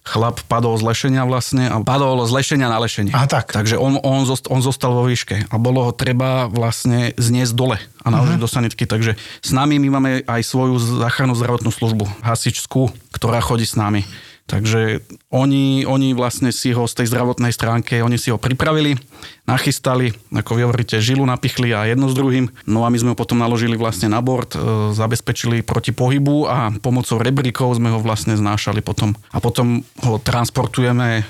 [0.00, 3.12] Chlap padol z lešenia vlastne a padol z lešenia na lešenie.
[3.12, 3.52] Aha, tak.
[3.52, 7.76] Takže on, on, zost, on zostal vo výške a bolo ho treba vlastne zniesť dole
[8.00, 8.44] a naložiť uh-huh.
[8.44, 8.84] do sanitky.
[8.88, 14.02] Takže s nami my máme aj svoju záchrannú zdravotnú službu, hasičskú, ktorá chodí s nami.
[14.50, 18.98] Takže oni, oni vlastne si ho z tej zdravotnej stránke, oni si ho pripravili,
[19.46, 22.50] nachystali, ako vy hovoríte, žilu napichli a jedno s druhým.
[22.66, 26.74] No a my sme ho potom naložili vlastne na bord, e, zabezpečili proti pohybu a
[26.82, 29.14] pomocou rebríkov sme ho vlastne znášali potom.
[29.30, 31.22] A potom ho transportujeme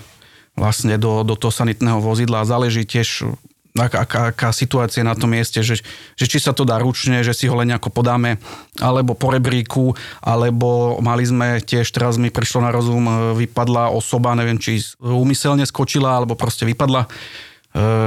[0.57, 3.29] vlastne do, do toho sanitného vozidla a záleží tiež
[3.77, 5.79] aká, aká, situácia na tom mieste, že,
[6.19, 8.43] že či sa to dá ručne, že si ho len nejako podáme,
[8.83, 13.13] alebo po rebríku, alebo mali sme tiež, teraz mi prišlo na rozum, e,
[13.47, 17.09] vypadla osoba, neviem, či úmyselne skočila, alebo proste vypadla e,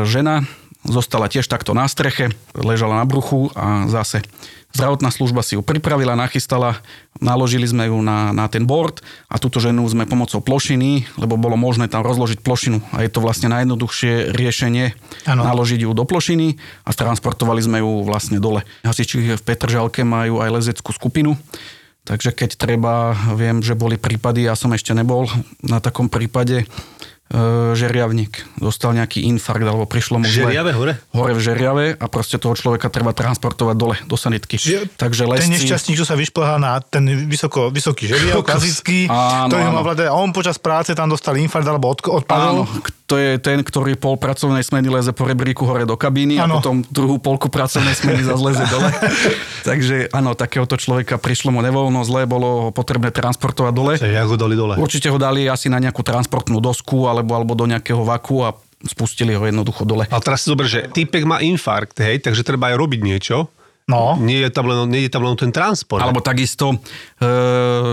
[0.03, 0.43] žena,
[0.83, 4.19] zostala tiež takto na streche, ležala na bruchu a zase
[4.73, 6.81] Zdravotná služba si ju pripravila, nachystala,
[7.23, 8.99] naložili sme ju na, na ten board
[9.31, 13.23] a túto ženu sme pomocou plošiny, lebo bolo možné tam rozložiť plošinu a je to
[13.23, 14.91] vlastne najjednoduchšie riešenie
[15.23, 15.41] ano.
[15.47, 18.67] naložiť ju do plošiny a transportovali sme ju vlastne dole.
[18.83, 21.39] Hasiči v Petržalke majú aj lezeckú skupinu,
[22.03, 25.31] takže keď treba, viem, že boli prípady, ja som ešte nebol
[25.63, 26.67] na takom prípade,
[27.73, 28.45] žeriavník.
[28.61, 30.77] Dostal nejaký infarkt alebo prišlo mu Žeriave zle.
[30.77, 30.93] hore?
[31.17, 34.61] Hore v Žeriave a proste toho človeka treba transportovať dole do sanitky.
[34.61, 35.49] Čiže Takže lesci...
[35.49, 39.81] Ten nešťastník, čo sa vyšplhá na ten vysoko, vysoký žeriav, klasický, Áno, ktorý ho má
[39.81, 39.87] áno.
[39.89, 42.63] vládať, a on počas práce tam dostal infarkt alebo od, odpadol.
[42.63, 42.63] Áno,
[43.13, 46.57] to je ten, ktorý pol pracovnej smeny leze po rebríku hore do kabíny Áno.
[46.57, 48.89] a potom druhú polku pracovnej smeny zase leze dole.
[49.69, 53.93] Takže áno, takéhoto človeka prišlo mu nevoľno, zle, bolo ho potrebné transportovať dole.
[54.01, 54.81] Čiže jak ho dali dole?
[54.81, 59.37] Určite ho dali asi na nejakú transportnú dosku alebo, alebo do nejakého vaku a spustili
[59.37, 60.09] ho jednoducho dole.
[60.09, 63.45] Ale teraz si zober, že týpek má infarkt, hej, takže treba aj robiť niečo.
[63.83, 64.15] No.
[64.17, 65.99] Nie je tam len, nie je tam len ten transport.
[65.99, 66.77] Alebo takisto e,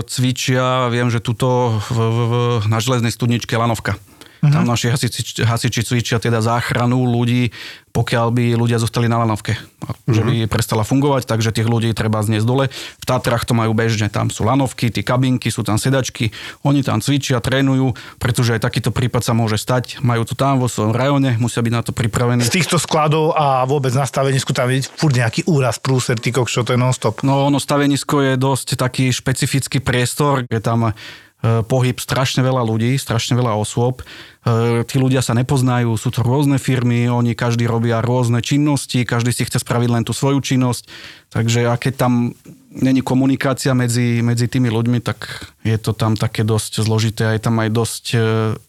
[0.07, 2.33] cvičia, viem, že tuto v, v, v,
[2.71, 3.99] na železnej studničke Lanovka.
[4.41, 4.49] Uh-huh.
[4.49, 7.53] Tam naši hasiči, hasiči cvičia teda záchranu ľudí,
[7.93, 9.53] pokiaľ by ľudia zostali na lanovke.
[9.53, 9.93] Uh-huh.
[10.09, 12.65] Že by prestala fungovať, takže tých ľudí treba zniesť dole.
[12.73, 16.33] V Tatrach to majú bežne, tam sú lanovky, tie kabinky, sú tam sedačky,
[16.65, 20.01] oni tam cvičia, trénujú, pretože aj takýto prípad sa môže stať.
[20.01, 22.41] Majú to tam vo svojom rajone, musia byť na to pripravení.
[22.41, 26.65] Z týchto skladov a vôbec na stavenisku tam vidieť furt nejaký úraz, prúser, ty kokšo,
[26.65, 27.21] to je non-stop.
[27.21, 30.97] No ono stavenisko je dosť taký špecifický priestor, je tam
[31.41, 34.05] pohyb strašne veľa ľudí, strašne veľa osôb.
[34.45, 39.33] E, tí ľudia sa nepoznajú, sú to rôzne firmy, oni každý robia rôzne činnosti, každý
[39.33, 40.85] si chce spraviť len tú svoju činnosť.
[41.33, 42.37] Takže a tam
[42.71, 47.41] není komunikácia medzi, medzi tými ľuďmi, tak je to tam také dosť zložité a je
[47.41, 48.17] tam aj dosť e,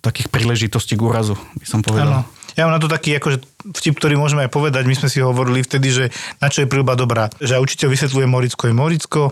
[0.01, 2.25] takých príležitostí k úrazu, by som povedal.
[2.25, 2.43] Áno.
[2.53, 3.41] Ja mám na to taký akože
[3.81, 4.85] vtip, ktorý môžeme aj povedať.
[4.85, 6.05] My sme si hovorili vtedy, že
[6.37, 7.33] na čo je prilba dobrá.
[7.41, 9.23] Že aj učiteľ vysvetľuje Moricko je Moricko.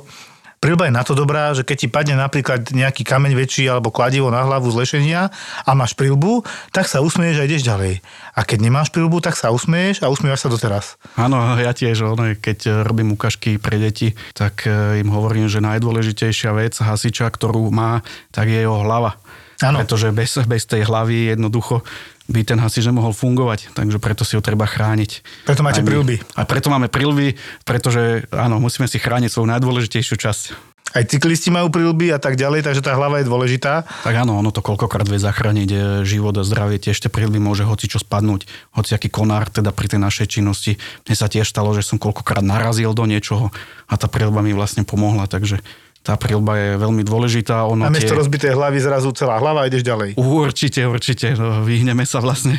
[0.60, 4.28] Prilba je na to dobrá, že keď ti padne napríklad nejaký kameň väčší alebo kladivo
[4.28, 5.32] na hlavu z lešenia
[5.64, 8.04] a máš prilbu, tak sa usmieš a ideš ďalej.
[8.36, 11.00] A keď nemáš prilbu, tak sa usmieš a usmievaš sa doteraz.
[11.16, 12.04] Áno, ja tiež,
[12.44, 18.04] keď robím ukážky pre deti, tak e, im hovorím, že najdôležitejšia vec hasiča, ktorú má,
[18.28, 19.16] tak je jeho hlava.
[19.60, 19.84] Áno.
[19.84, 21.84] Pretože bez, bez tej hlavy jednoducho
[22.30, 25.44] by ten hasič nemohol fungovať, takže preto si ho treba chrániť.
[25.44, 26.22] Preto máte prilby.
[26.38, 27.34] A preto máme prilby,
[27.66, 30.42] pretože áno, musíme si chrániť svoju najdôležitejšiu časť.
[30.90, 33.86] Aj cyklisti majú prilby a tak ďalej, takže tá hlava je dôležitá.
[34.02, 37.86] Tak áno, ono to koľkokrát vie zachrániť e, život a zdravie, tie prilby môže hoci
[37.86, 40.82] čo spadnúť, hoci aký konár teda pri tej našej činnosti.
[41.06, 43.54] Mne sa tiež stalo, že som koľkokrát narazil do niečoho
[43.86, 45.62] a tá prilba mi vlastne pomohla, takže
[46.00, 47.68] tá prilba je veľmi dôležitá.
[47.68, 48.20] Ono A miesto tie...
[48.20, 50.16] rozbitej hlavy zrazu celá hlava a ideš ďalej.
[50.16, 51.36] Určite, určite.
[51.36, 52.56] No, vyhneme sa vlastne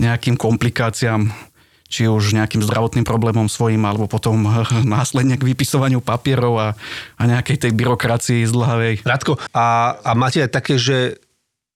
[0.00, 1.28] nejakým komplikáciám,
[1.90, 4.48] či už nejakým zdravotným problémom svojím, alebo potom
[4.96, 6.68] následne k vypisovaniu papierov a,
[7.20, 9.04] a nejakej tej byrokracii zdlhavej.
[9.04, 11.20] Radko, a, a máte aj také, že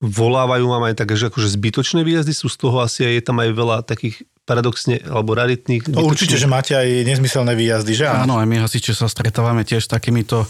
[0.01, 3.41] volávajú vám aj také, že akože zbytočné výjazdy sú z toho asi aj je tam
[3.41, 5.89] aj veľa takých paradoxne alebo raritných.
[5.89, 8.29] No, určite, že máte aj nezmyselné výjazdy, že áno?
[8.29, 10.45] Áno, aj my hasiči sa stretávame tiež s takýmito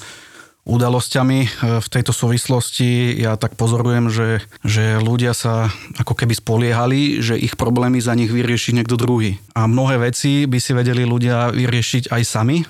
[0.65, 1.49] udalosťami e,
[1.81, 3.21] v tejto súvislosti.
[3.21, 5.69] Ja tak pozorujem, že, že ľudia sa
[6.01, 9.39] ako keby spoliehali, že ich problémy za nich vyrieši niekto druhý.
[9.53, 12.65] A mnohé veci by si vedeli ľudia vyriešiť aj sami,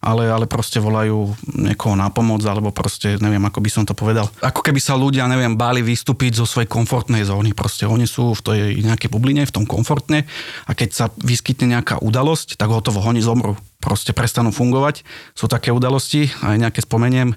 [0.00, 4.32] ale, ale proste volajú niekoho na pomoc, alebo proste neviem, ako by som to povedal.
[4.40, 7.52] Ako keby sa ľudia, neviem, báli vystúpiť zo svojej komfortnej zóny.
[7.52, 10.24] Proste oni sú v tej nejakej bubline, v tom komfortne
[10.64, 13.60] a keď sa vyskytne nejaká udalosť, tak hotovo, oni zomru.
[13.80, 15.04] Proste prestanú fungovať.
[15.36, 17.36] Sú také udalosti, aj nejaké spomeniem.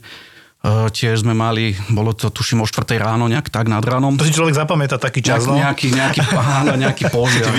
[0.63, 4.15] E, tiež sme mali, bolo to tuším o 4 ráno, nejak tak nad ránom.
[4.15, 5.59] To si človek zapamätá taký čas, no.
[5.59, 7.51] nejaký, nejaký, áno, nejaký požiar.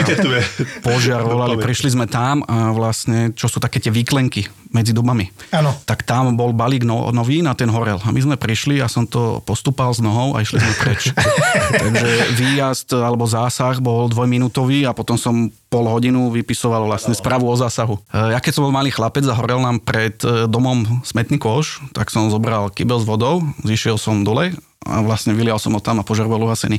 [0.80, 5.30] Požiar volali, prišli sme tam a vlastne, čo sú také tie výklenky medzi domami.
[5.54, 5.70] Áno.
[5.86, 8.02] Tak tam bol balík no, nový na ten horel.
[8.02, 11.14] A my sme prišli a som to postupal s nohou a išli sme preč.
[11.84, 17.54] Takže výjazd alebo zásah bol dvojminútový a potom som pol hodinu vypisoval vlastne správu o
[17.54, 17.98] zásahu.
[18.10, 21.82] E, Ja keď som bol malý chlapec a horel nám pred e, domom smetný koš,
[21.94, 24.54] tak som zobral kybel s vodou, zišiel som dole
[24.84, 26.78] a vlastne vylial som ho tam a požiar bol uhasený.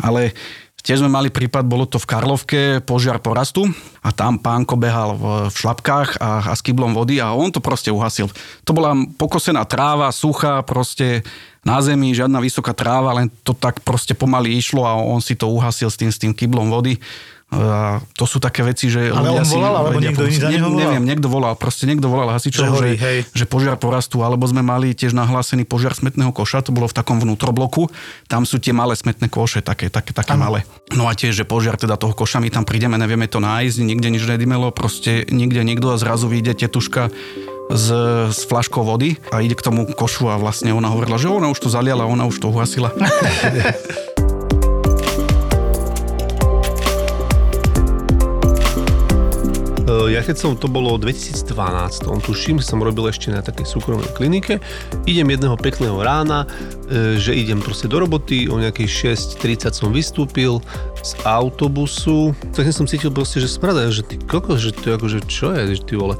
[0.00, 0.32] Ale
[0.82, 3.70] Tiež sme mali prípad, bolo to v Karlovke, požiar porastu
[4.02, 7.62] a tam pánko behal v, v šlapkách a, a s kyblom vody a on to
[7.62, 8.26] proste uhasil.
[8.66, 11.22] To bola pokosená tráva, suchá, proste
[11.62, 15.46] na zemi, žiadna vysoká tráva, len to tak proste pomaly išlo a on si to
[15.54, 16.98] uhasil s tým, s tým kyblom vody.
[17.52, 20.80] A to sú také veci, že Ale ľudia on volal, alebo niekto iný Ne- volal?
[20.80, 23.18] Neviem, niekto volal, proste niekto volal hasičov, Že že, hej.
[23.28, 27.20] že požiar porastu, alebo sme mali tiež nahlásený požiar smetného koša, to bolo v takom
[27.20, 27.92] vnútrobloku,
[28.24, 30.64] tam sú tie malé smetné koše, také, také, také malé.
[30.96, 34.08] No a tiež, že požiar teda toho koša, my tam prídeme, nevieme to nájsť, nikde
[34.08, 37.12] nič nedymelo, proste nikde nikto a zrazu vyjde tetuška
[37.72, 37.86] s,
[38.32, 41.60] s flaškou vody a ide k tomu košu a vlastne ona hovorila, že ona už
[41.60, 42.92] to zaliala, ona už to uhasila.
[50.12, 54.62] Ja keď som, to bolo v 2012, tuším, som robil ešte na takej súkromnej klinike,
[55.04, 56.46] idem jedného pekného rána,
[56.88, 60.62] e, že idem proste do roboty, o nejakej 6.30 som vystúpil
[61.02, 65.52] z autobusu, tak som cítil proste, že smrada, že ty kokos, že to akože čo
[65.52, 66.16] je, že ty vole.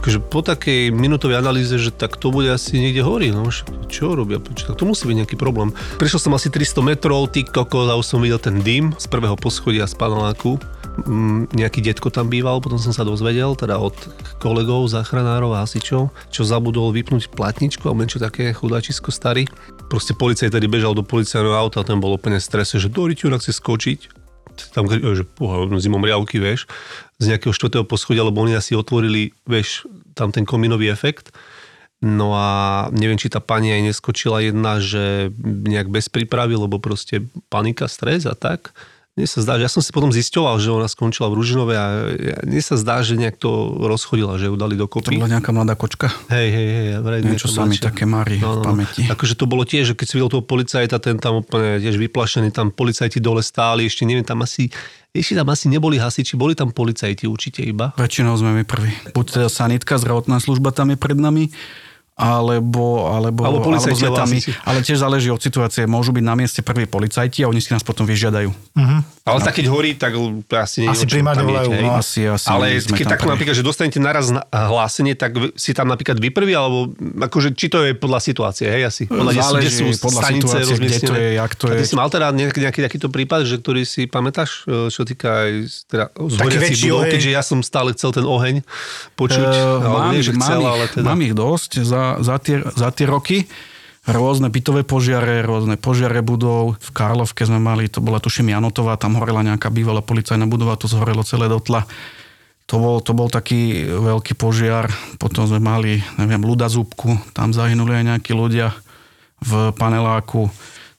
[0.00, 3.52] Akože po takej minútovej analýze, že tak to bude asi niekde horí, no
[3.92, 5.76] čo robia, tak to musí byť nejaký problém.
[6.00, 9.36] Prišiel som asi 300 metrov, ty kokos a už som videl ten dym z prvého
[9.36, 10.56] poschodia z paneláku
[11.54, 13.94] nejaký detko tam býval, potom som sa dozvedel, teda od
[14.40, 19.48] kolegov, záchranárov a hasičov, čo zabudol vypnúť platničku alebo niečo také chudáčisko starý.
[19.88, 23.40] Proste policajt tedy bežal do policajného auta a ten bol úplne strese, že do ryťura
[23.40, 24.00] chce skočiť.
[24.76, 26.68] Tam, že puha, zimom riavky, vieš,
[27.16, 31.32] z nejakého štvrtého poschodia, lebo oni asi otvorili, vieš, tam ten komínový efekt.
[32.00, 37.28] No a neviem, či tá pani aj neskočila jedna, že nejak bez prípravy, lebo proste
[37.52, 38.72] panika, stres a tak.
[39.18, 41.86] Mne sa zdá, že ja som si potom zisťoval, že ona skončila v Ružinove a
[42.46, 45.18] mne sa zdá, že nejak to rozchodila, že ju dali To dokopy.
[45.18, 46.14] bola nejaká mladá kočka.
[46.30, 46.86] Hej, hej, hej.
[47.02, 49.10] vraj Niečo sa mi také mári v pamäti.
[49.10, 52.54] Akože to bolo tiež, že keď si videl toho policajta, ten tam úplne tiež vyplašený,
[52.54, 54.70] tam policajti dole stáli, ešte neviem, tam asi,
[55.10, 57.90] ešte tam asi neboli hasiči, boli tam policajti určite iba.
[57.98, 58.94] Väčšinou sme my prví.
[59.10, 61.50] Buď teda sanitka, zdravotná služba tam je pred nami,
[62.20, 64.20] alebo, alebo, Alebo alebo my.
[64.20, 64.52] hasiči.
[64.60, 65.88] Ale tiež záleží od situácie.
[65.88, 68.52] Môžu byť na mieste prví policajti a oni si nás potom vyžiadajú.
[69.24, 70.12] Ale tak keď horí, tak
[70.52, 71.96] asi nie je Asi primárne volajú, no.
[71.96, 73.30] Asi, asi Ale keď prví.
[73.30, 77.72] napríklad, že dostanete naraz na- hlásenie, tak si tam napríklad vy prvý, alebo akože, či
[77.72, 79.02] to je podľa situácie, hej, asi?
[79.06, 81.88] Podľa, Záleží kde sú podľa stanice situácie, kde to je, jak to A ty je.
[81.88, 85.52] si mal teda nejaký, nejaký takýto prípad, že ktorý si pamätáš, e, čo týka aj
[85.86, 88.54] teda z Taký horiacich väčší budov, keďže ja som stále chcel ten oheň
[89.14, 89.46] počuť.
[89.46, 91.04] Eh, alebo mám, nie, že mám, chcel, ich, ale teda...
[91.06, 93.46] mám ich dosť za, za, tie, za tie roky.
[94.08, 96.80] Rôzne bytové požiare, rôzne požiare budov.
[96.82, 100.90] V Karlovke sme mali, to bola tuším Janotová, tam horela nejaká bývalá policajná budova, to
[100.90, 101.86] zhorelo celé do tla.
[102.72, 104.88] To bol, to bol taký veľký požiar.
[105.20, 108.72] Potom sme mali, neviem, Luda Zúbku, tam zahynuli aj nejakí ľudia
[109.44, 110.48] v paneláku.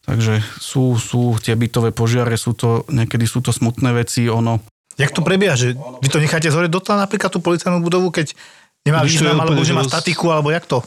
[0.06, 4.62] Takže sú, sú tie bytové požiare, sú to, niekedy sú to smutné veci, ono,
[5.00, 8.36] Jak to prebieha, že vy to necháte zhore dotla napríklad tú policajnú budovu, keď
[8.84, 10.84] nemá význam, alebo že má statiku, alebo jak to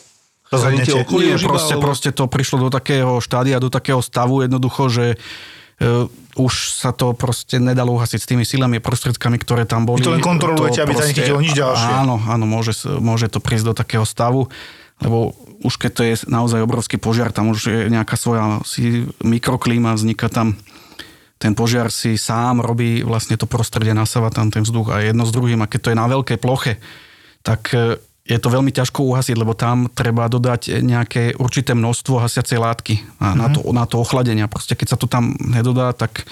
[0.49, 1.03] Chránite rozhodnete?
[1.09, 1.33] okolie?
[1.41, 5.17] Proste, alebo- proste to prišlo do takého štádia, do takého stavu jednoducho, že e,
[6.37, 10.05] už sa to proste nedalo uhasiť s tými silami a prostriedkami, ktoré tam boli.
[10.05, 11.91] Vy to len kontrolujete, aby sa nechytilo nič ďalšie.
[12.05, 14.51] Áno, áno, môže, môže to prísť do takého stavu,
[15.03, 19.97] lebo už keď to je naozaj obrovský požiar, tam už je nejaká svoja si mikroklíma,
[19.97, 20.59] vzniká tam
[21.39, 25.35] ten požiar si sám robí vlastne to prostredie, nasáva tam ten vzduch a jedno s
[25.35, 26.81] druhým a keď to je na veľkej ploche,
[27.45, 32.57] tak e, je to veľmi ťažko uhasiť, lebo tam treba dodať nejaké určité množstvo hasiacej
[32.57, 33.37] látky na, mm-hmm.
[33.37, 34.49] na, to, na to ochladenie.
[34.49, 36.25] Proste keď sa to tam nedodá, tak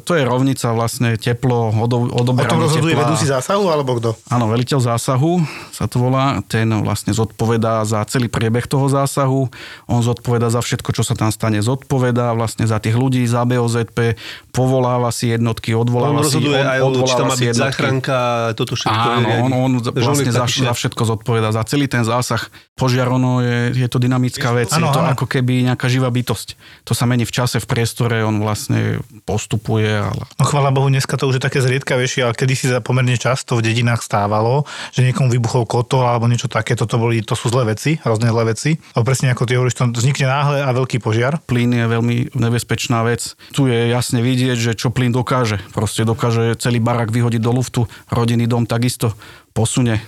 [0.00, 3.02] to je rovnica vlastne teplo, odo, O tom odoberanie rozhoduje tepla.
[3.06, 4.10] vedúci zásahu, alebo kto?
[4.26, 9.46] Áno, veliteľ zásahu sa to volá, ten vlastne zodpovedá za celý priebeh toho zásahu,
[9.86, 14.18] on zodpovedá za všetko, čo sa tam stane, zodpovedá vlastne za tých ľudí, za BOZP,
[14.50, 17.62] povoláva si jednotky, On odvoláva si, rozhoduje aj, o- či tam odvoláva má byť jednotky.
[17.64, 18.18] záchranka,
[18.52, 19.06] toto všetko.
[19.12, 22.42] Áno, on, on on vlastne za, za všetko zodpoveda, za celý ten zásah.
[22.74, 25.10] Požiar, ono je, je to dynamická vec, Áno, je to áno.
[25.10, 26.58] ako keby nejaká živá bytosť.
[26.84, 31.16] To sa mení v čase, v priestore, on vlastne postupuje, ale No chvála Bohu, dneska
[31.16, 35.32] to už je také zriedkavejšie, ale kedy si pomerne často v dedinách stávalo, že niekomu
[35.32, 38.76] vybuchol kotol alebo niečo také, toto boli, to sú zlé veci, hrozne zlé veci.
[38.92, 41.40] A presne ako ty hovoríš, to vznikne náhle a veľký požiar.
[41.48, 43.32] plyn je veľmi nebezpečná vec.
[43.56, 45.58] Tu je jasne vidieť, že čo plyn dokáže.
[45.72, 47.80] Proste dokáže celý barak vyhodiť do luftu,
[48.12, 49.16] rodinný dom takisto
[49.56, 50.04] posunie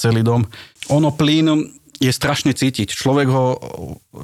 [0.00, 0.48] celý dom.
[0.88, 1.46] Ono plyn
[2.00, 2.96] je strašne cítiť.
[2.96, 3.60] Človek ho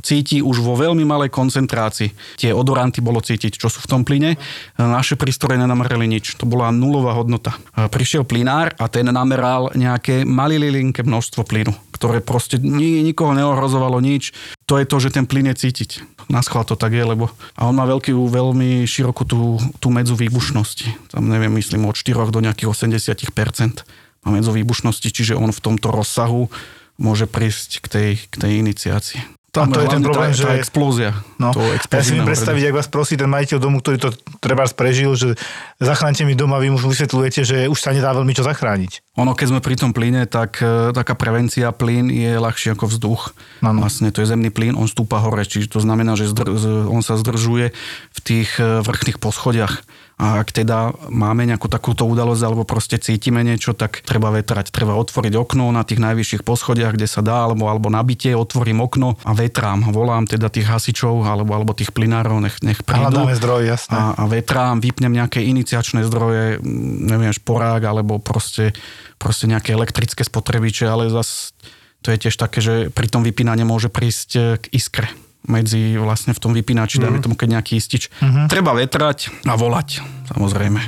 [0.01, 2.41] cíti už vo veľmi malej koncentrácii.
[2.41, 4.41] Tie odoranty bolo cítiť, čo sú v tom plyne.
[4.81, 6.41] Naše prístroje nenamerali nič.
[6.41, 7.53] To bola nulová hodnota.
[7.77, 14.33] Prišiel plynár a ten nameral nejaké malilinké množstvo plynu, ktoré proste ni- nikoho neohrozovalo nič.
[14.65, 15.91] To je to, že ten plyn je cítiť.
[16.33, 17.29] Na schvál to tak je, lebo...
[17.61, 21.13] A on má veľký, veľmi širokú tú, tú medzu výbušnosti.
[21.13, 23.87] Tam neviem, myslím od 4 do nejakých 80%
[24.27, 26.51] má medzu výbušnosti, čiže on v tomto rozsahu
[26.97, 29.21] môže prísť k tej, k tej iniciácii.
[29.57, 31.17] A to je ten problém, tá, že- tá explózia.
[31.41, 34.69] No, To ja si viem predstaviť, ak vás prosí ten majiteľ domu, ktorý to treba
[34.69, 35.33] prežil, že
[35.81, 39.17] zachránte mi dom a vy mu vysvetľujete, že už sa nedá veľmi čo zachrániť.
[39.17, 43.33] Ono, keď sme pri tom plyne, tak e, taká prevencia plyn je ľahšie ako vzduch.
[43.65, 43.81] Áno.
[43.81, 46.53] Vlastne to je zemný plyn, on stúpa hore, čiže to znamená, že zdr-
[46.85, 47.73] on sa zdržuje
[48.13, 49.81] v tých e, vrchných poschodiach.
[50.17, 54.73] A ak teda máme nejakú takúto udalosť alebo proste cítime niečo, tak treba vetrať.
[54.73, 59.21] Treba otvoriť okno na tých najvyšších poschodiach, kde sa dá, alebo, alebo nabite, otvorím okno
[59.21, 59.93] a vetrám.
[59.93, 63.13] Volám teda tých hasičov alebo, alebo tých plynárov, nech, nech prídu.
[63.13, 63.93] hľadáme zdroj, jasné.
[63.93, 68.73] A, a vetrám, vypnem nejaké iniciačné zdroje, mm, neviem, šporák, alebo proste,
[69.21, 71.53] proste nejaké elektrické spotrebiče, ale zas
[72.01, 75.13] to je tiež také, že pri tom vypínaní môže prísť e, k iskre
[75.47, 78.11] medzi vlastne v tom vypínači, dajme tomu, keď nejaký istič.
[78.51, 80.81] Treba vetrať a volať, samozrejme.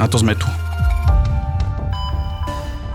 [0.00, 0.48] Na to sme tu.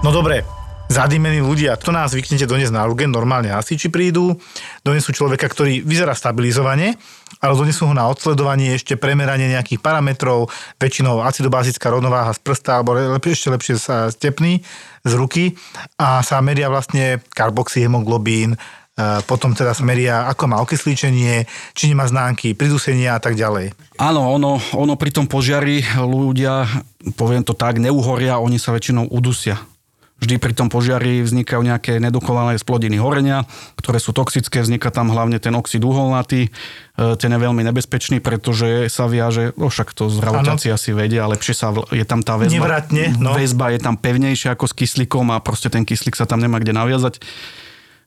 [0.06, 0.46] No dobre,
[0.86, 4.38] zadimení ľudia, to nás zvyknete doniesť na urgen, normálne hasiči prídu,
[4.86, 6.94] donesú človeka, ktorý vyzerá stabilizovane,
[7.42, 12.94] ale donesú ho na odsledovanie, ešte premeranie nejakých parametrov, väčšinou acidobázická rovnováha z prsta, alebo
[12.94, 14.62] lep- ešte lepšie sa stepný
[15.02, 15.58] z ruky.
[15.98, 18.54] A sa meria vlastne karboxyhemoglobín,
[19.28, 21.44] potom teda sa meria, ako má okysličenie,
[21.76, 23.76] či nemá známky pridusenia a tak ďalej.
[24.00, 26.64] Áno, ono, ono pri tom požiari ľudia,
[27.20, 29.60] poviem to tak, neuhoria, oni sa väčšinou udusia.
[30.16, 33.44] Vždy pri tom požiari vznikajú nejaké nedokonalé splodiny horenia,
[33.76, 36.50] ktoré sú toxické, vzniká tam hlavne ten oxid uholnatý, e,
[37.20, 41.76] ten je veľmi nebezpečný, pretože sa viaže, no však to zdravotiaci asi vedia, lepšie sa,
[41.92, 43.36] je tam tá väzba, Nevratne, no.
[43.36, 46.72] väzba je tam pevnejšia ako s kyslíkom a proste ten kyslík sa tam nemá kde
[46.72, 47.20] naviazať.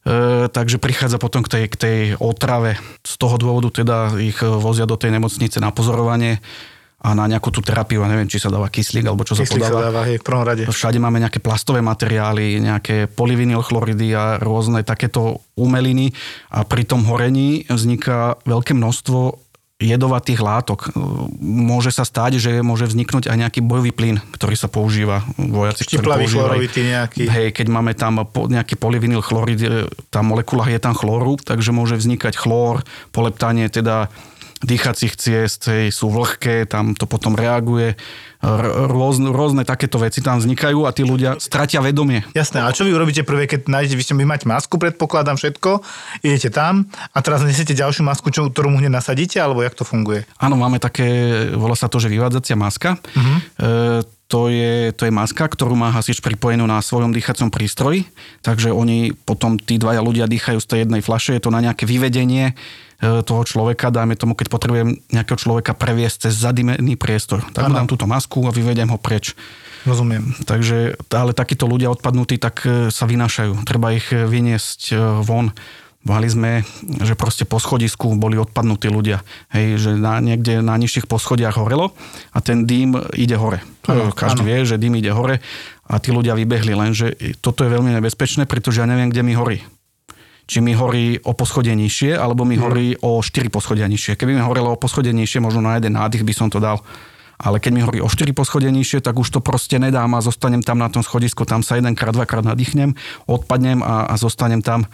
[0.07, 2.79] E, takže prichádza potom k tej, k tej otrave.
[3.03, 6.39] Z toho dôvodu teda ich e, vozia do tej nemocnice na pozorovanie
[6.99, 9.71] a na nejakú tú terapiu, a neviem, či sa dáva kyslík alebo čo Kyslík sa
[9.71, 9.87] sa podáva.
[9.87, 10.63] dáva hej, v prvom rade.
[10.67, 16.11] Všade máme nejaké plastové materiály, nejaké polyvinylchloridy a rôzne takéto umeliny
[16.51, 19.48] a pri tom horení vzniká veľké množstvo
[19.79, 20.91] jedovatých látok.
[21.39, 25.23] Môže sa stať, že môže vzniknúť aj nejaký bojový plyn, ktorý sa používa.
[25.39, 26.67] Vojaci, ktorí používajú.
[26.67, 27.23] nejaký.
[27.31, 29.63] Hej, keď máme tam nejaký polyvinyl chlorid,
[30.11, 32.83] tá molekula je tam chlóru, takže môže vznikať chlór,
[33.15, 34.11] poleptanie teda
[34.63, 37.95] dýchacích ciest, hej, sú vlhké, tam to potom reaguje.
[38.39, 42.23] R- rôzne, rôzne takéto veci tam vznikajú a tí ľudia stratia vedomie.
[42.35, 45.83] Jasné, a čo vy urobíte prvé, keď nájdete, vy ste máte masku, predpokladám všetko,
[46.23, 49.83] idete tam a teraz nesiete ďalšiu masku, čo, ktorú mu hneď nasadíte, alebo jak to
[49.87, 50.27] funguje?
[50.39, 51.07] Áno, máme také,
[51.55, 52.99] volá sa to, že vyvádzacia maska.
[52.99, 53.39] Uh-huh.
[53.59, 58.05] E, to je, to je maska, ktorú má hasič pripojenú na svojom dýchacom prístroji,
[58.45, 61.89] takže oni potom, tí dvaja ľudia dýchajú z tej jednej fľaše, je to na nejaké
[61.89, 62.55] vyvedenie e,
[63.25, 67.89] toho človeka, dajme tomu, keď potrebujem nejakého človeka previesť cez zadimený priestor, tak mu dám
[67.89, 69.33] túto masku a vyvediem ho preč.
[69.89, 70.37] Rozumiem.
[70.45, 73.65] Takže, ale takíto ľudia odpadnutí, tak e, sa vynášajú.
[73.65, 74.93] Treba ich e, vyniesť
[75.25, 75.57] von.
[76.07, 76.63] Mali sme,
[77.03, 79.21] že proste po schodisku boli odpadnutí ľudia.
[79.51, 81.91] Hej, že na, niekde na nižších poschodiach horelo
[82.31, 83.61] a ten dým ide hore.
[83.91, 84.49] Áno, Každý áno.
[84.49, 85.43] vie, že dým ide hore
[85.91, 89.59] a tí ľudia vybehli, lenže toto je veľmi nebezpečné, pretože ja neviem, kde mi horí.
[90.49, 94.17] Či mi horí o poschodie nižšie, alebo mi horí o 4 poschodia nižšie.
[94.17, 96.81] Keby mi horelo o poschodie nižšie, možno na jeden nádych by som to dal.
[97.39, 100.65] Ale keď mi horí o 4 poschodie nižšie, tak už to proste nedám a zostanem
[100.65, 102.97] tam na tom schodisku, tam sa jedenkrát, dvakrát nadýchnem,
[103.31, 104.89] odpadnem a, a zostanem tam.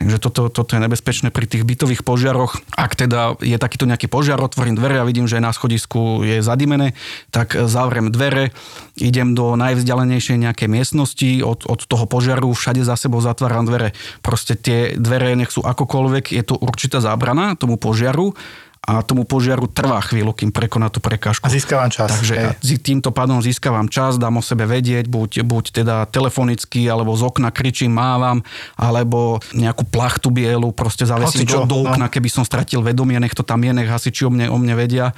[0.00, 2.56] Takže toto, toto je nebezpečné pri tých bytových požiaroch.
[2.72, 6.96] Ak teda je takýto nejaký požiar, otvorím dvere a vidím, že na schodisku je zadimené,
[7.28, 8.48] tak zavriem dvere,
[8.96, 13.92] idem do najvzdialenejšej nejakej miestnosti od, od toho požiaru, všade za sebou zatváram dvere.
[14.24, 18.32] Proste tie dvere nech sú akokoľvek, je to určitá zábrana tomu požiaru
[18.80, 21.44] a tomu požiaru trvá chvíľu, kým prekoná tú prekážku.
[21.44, 22.08] A získavam čas.
[22.08, 22.80] Takže hej.
[22.80, 27.52] týmto pádom získavam čas, dám o sebe vedieť, buď, buď teda telefonicky, alebo z okna
[27.52, 28.40] kričím, mávam,
[28.80, 31.92] alebo nejakú plachtu bielu proste zavesím do, do no.
[31.92, 34.72] okna, keby som stratil vedomie, nech to tam je, nech hasiči o mne, o mne
[34.72, 35.12] vedia.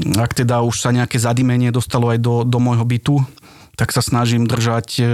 [0.00, 3.20] ak teda už sa nejaké zadimenie dostalo aj do, do môjho bytu,
[3.76, 5.04] tak sa snažím držať e,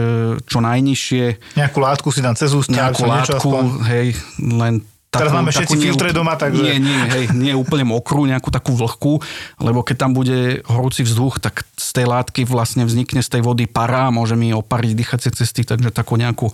[0.42, 1.54] čo najnižšie.
[1.58, 3.64] Nejakú látku si dám cez ústa, Nejakú niečo látku, aspoň.
[3.90, 4.06] hej,
[4.38, 4.74] len
[5.08, 8.76] Teraz máme všetci nie filtre doma, takže- Nie, nie, hej, nie úplne mokrú, nejakú takú
[8.76, 9.24] vlhkú,
[9.56, 13.64] lebo keď tam bude horúci vzduch, tak z tej látky vlastne vznikne z tej vody
[13.64, 16.52] para, môže mi opariť dýchacie cesty, takže takú nejakú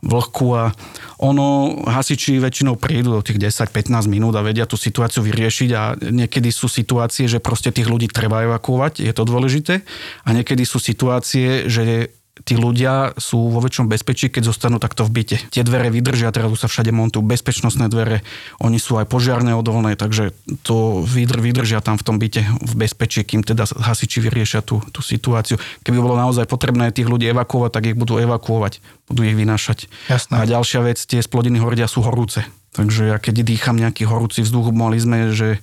[0.00, 0.72] vlhkú a
[1.20, 6.48] ono, hasiči väčšinou prídu do tých 10-15 minút a vedia tú situáciu vyriešiť a niekedy
[6.48, 9.84] sú situácie, že proste tých ľudí treba evakuovať, je to dôležité
[10.24, 15.20] a niekedy sú situácie, že tí ľudia sú vo väčšom bezpečí, keď zostanú takto v
[15.20, 15.36] byte.
[15.52, 18.24] Tie dvere vydržia, teraz už sa všade montujú bezpečnostné dvere,
[18.60, 20.32] oni sú aj požiarne odolné, takže
[20.64, 25.00] to vydr, vydržia tam v tom byte v bezpečí, kým teda hasiči vyriešia tú, tú
[25.04, 25.60] situáciu.
[25.84, 29.86] Keby bolo naozaj potrebné tých ľudí evakuovať, tak ich budú evakuovať, budú ich vynášať.
[30.08, 30.34] Jasné.
[30.34, 32.44] A ďalšia vec, tie splodiny hordia sú horúce.
[32.70, 35.58] Takže ja keď dýcham nejaký horúci vzduch, mali sme, že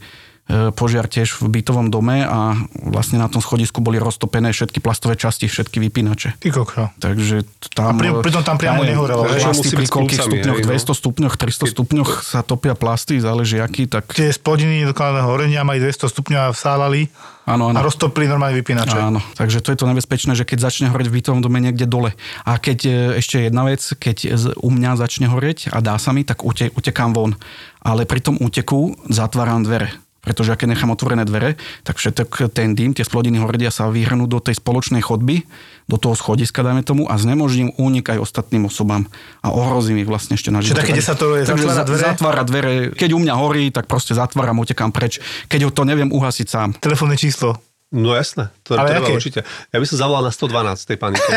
[0.48, 2.56] požiar tiež v bytovom dome a
[2.88, 6.40] vlastne na tom schodisku boli roztopené všetky plastové časti, všetky vypínače.
[6.40, 6.88] Ty kokro.
[7.04, 7.44] Takže
[7.76, 8.00] tam...
[8.00, 9.28] A pri- pritom tam priamo neviem, nehorelo?
[9.28, 10.72] Plasty pri koľkých stupňoch, hej, no.
[10.72, 15.84] 200 stupňoch, 300 stupňoch sa topia plasty, záleží aký, tak Tie spodiny dokonalého horenia mali
[15.84, 17.12] 200 stupňov a vsálali
[17.44, 17.84] áno, a áno.
[17.84, 18.96] roztopili normálne vypínače.
[18.96, 22.16] Áno, takže to je to nebezpečné, že keď začne horeť v bytovom dome niekde dole.
[22.48, 26.24] A keď e, ešte jedna vec, keď u mňa začne horeť a dá sa mi,
[26.24, 27.36] tak ute, utekám von.
[27.84, 30.07] Ale pri tom úteku zatváram dvere.
[30.28, 31.56] Pretože keď nechám otvorené dvere,
[31.88, 35.48] tak všetok ten dým, tie splodiny hordia sa vyhrnú do tej spoločnej chodby,
[35.88, 39.08] do toho schodiska, dajme tomu, a znemožním únik aj ostatným osobám.
[39.40, 40.82] A ohrozím ich vlastne ešte na Čiže živote.
[40.84, 42.04] také desatorové Takže zatvára za- dvere?
[42.04, 42.72] Zatvára dvere.
[42.92, 45.24] Keď u mňa horí, tak proste zatváram, utekám preč.
[45.48, 46.70] Keď ho to neviem uhasiť sám.
[46.76, 47.56] Telefónne číslo.
[47.88, 49.16] No jasné, to Ale treba aké?
[49.16, 49.40] určite.
[49.72, 51.24] Ja by som zavolal na 112 tej panike.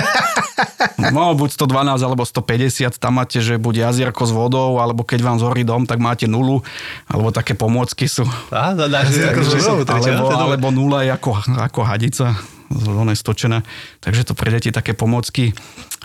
[1.01, 5.37] No, buď 112 alebo 150, tam máte, že buď jazierko s vodou, alebo keď vám
[5.41, 6.61] zhorí dom, tak máte nulu,
[7.09, 8.25] alebo také pomôcky sú.
[8.53, 11.81] Á, dá, dá, že, Ako že zvodou, sa potrebuje, Alebo, alebo nula je ako, ako
[11.85, 12.37] hadica,
[12.71, 13.67] je stočená.
[13.99, 15.51] Takže to pre deti také pomôcky.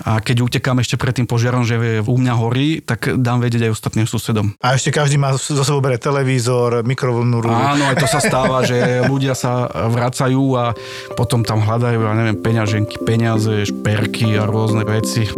[0.04, 3.76] A keď utekám ešte pred tým požiarom, že u mňa horí, tak dám vedieť aj
[3.80, 4.58] ostatným susedom.
[4.60, 7.56] A ešte každý má zo sebou bere televízor, mikrovlnnú rúru.
[7.56, 10.76] Áno, aj to sa stáva, že ľudia sa vracajú a
[11.16, 15.32] potom tam hľadajú, ja neviem, peňaženky, peniaze, šperky a rôzne veci.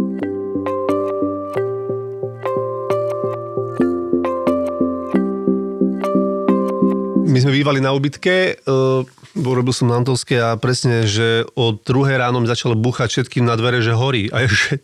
[7.28, 9.06] My sme bývali na ubytke, uh,
[9.36, 13.58] robil som na Antolske a presne, že od druhé ráno mi začalo buchať všetkým na
[13.58, 14.30] dvere, že horí.
[14.32, 14.80] A že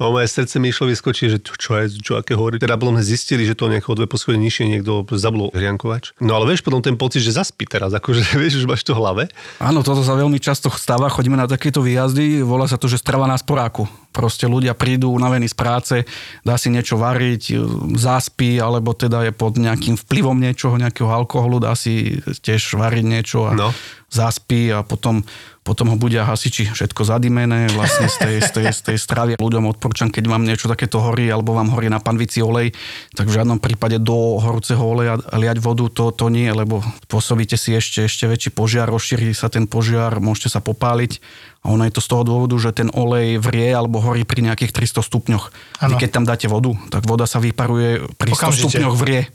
[0.00, 2.56] no, moje srdce mi išlo vyskočiť, že čo, je, čo aké horí.
[2.56, 6.16] Teda potom sme zistili, že to nejako dve poschodie nižšie niekto zabudol hriankovač.
[6.24, 9.04] No ale vieš potom ten pocit, že zaspí teraz, akože vieš, už máš to v
[9.04, 9.22] hlave.
[9.60, 13.28] Áno, toto sa veľmi často stáva, chodíme na takéto výjazdy, volá sa to, že strava
[13.28, 13.84] na sporáku.
[14.08, 15.94] Proste ľudia prídu unavení z práce,
[16.42, 17.60] dá si niečo variť,
[18.00, 23.44] zaspí, alebo teda je pod nejakým vplyvom niečoho, nejakého alkoholu, dá si tiež variť niečo
[23.44, 23.74] a No.
[24.08, 25.20] Zaspí a potom,
[25.60, 29.32] potom ho budia hasiči, všetko zadimené vlastne z tej, z, tej, z tej stravy.
[29.36, 32.72] Ľuďom odporúčam, keď vám niečo takéto horí, alebo vám horí na panvici olej,
[33.12, 37.76] tak v žiadnom prípade do horúceho oleja liať vodu, to, to nie, lebo spôsobíte si
[37.76, 41.20] ešte, ešte väčší požiar, rozšíri sa ten požiar, môžete sa popáliť.
[41.68, 44.72] A ono je to z toho dôvodu, že ten olej vrie alebo horí pri nejakých
[44.72, 45.44] 300 stupňoch.
[45.84, 46.00] Vy Áno.
[46.00, 48.62] keď tam dáte vodu, tak voda sa vyparuje pri 100 Okamžite.
[48.72, 49.28] stupňoch vrie.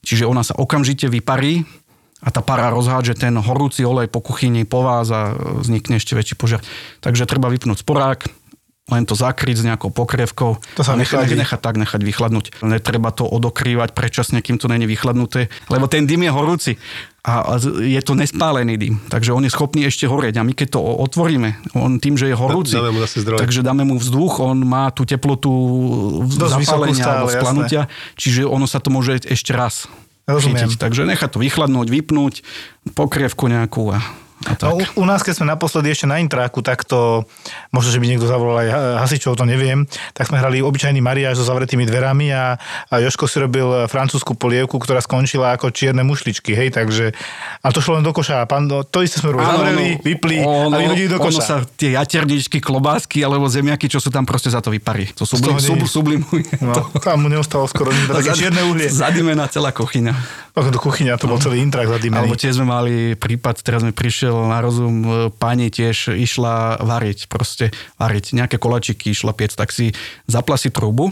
[0.00, 1.64] Čiže ona sa okamžite vyparí
[2.20, 6.36] a tá para rozhádže ten horúci olej po kuchyni po vás a vznikne ešte väčší
[6.36, 6.60] požiar.
[7.00, 8.28] Takže treba vypnúť sporák,
[8.90, 10.58] len to zakryť s nejakou pokrevkou.
[10.76, 12.60] To sa nechať, nechať tak, nechať vychladnúť.
[12.66, 16.72] Netreba to odokrývať predčasne, kým to není vychladnuté, lebo ten dym je horúci
[17.20, 20.80] a je to nespálený dym, takže on je schopný ešte horieť a my keď to
[20.80, 23.04] otvoríme, on tým, že je horúci, Dáme mu
[23.36, 25.52] takže dáme mu vzduch, on má tú teplotu
[26.24, 27.40] Dosť zapálenia stále, alebo jasné.
[27.44, 27.82] splanutia,
[28.16, 29.84] čiže ono sa to môže ešte raz
[30.30, 30.66] Rozumiem.
[30.66, 30.78] chytiť.
[30.78, 32.34] Takže nechať to vychladnúť, vypnúť,
[32.94, 33.98] pokrievku nejakú a.
[34.40, 37.28] No, u, u nás, keď sme naposledy ešte na intráku, tak to,
[37.68, 41.36] možno, že by niekto zavolal aj ha- hasičov, to neviem, tak sme hrali obyčajný mariáž
[41.36, 46.52] so zavretými dverami a, a Joško si robil francúzsku polievku, ktorá skončila ako čierne mušličky,
[46.52, 47.12] hej, takže,
[47.58, 48.44] a to šlo len do koša.
[48.44, 51.42] Pán, no, to isté sme ono- vypli ono, a vyhodili do Ono koša.
[51.42, 55.12] sa tie jaterničky, klobásky alebo zemiaky, čo sú tam proste za to vyparí.
[55.14, 56.48] To sublim, sub, sublimuje.
[56.60, 58.88] No, tam mu neostalo skoro nič, také čierne uhlie.
[58.88, 60.16] Zadimená celá kuchyňa.
[60.50, 62.34] Ako do kuchyňa, to bol celý intrak Alebo zadimený.
[62.34, 63.94] tiež sme mali prípad, teraz mi
[64.30, 69.74] prišiel na rozum, e, pani tiež išla variť, proste variť nejaké kolačiky, išla piec, tak
[69.74, 69.90] si
[70.30, 71.10] zapla si trubu,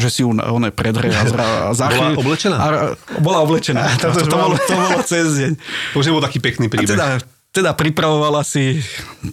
[0.00, 2.56] že si ju one predre a, zra, a za Bola oblečená?
[2.56, 2.66] A,
[3.20, 3.80] bola oblečená.
[3.86, 5.52] A to to, to, bolo, to bolo cez deň.
[5.92, 6.96] To už nebol taký pekný A príbeh.
[6.96, 7.20] teda
[7.56, 8.84] teda pripravovala si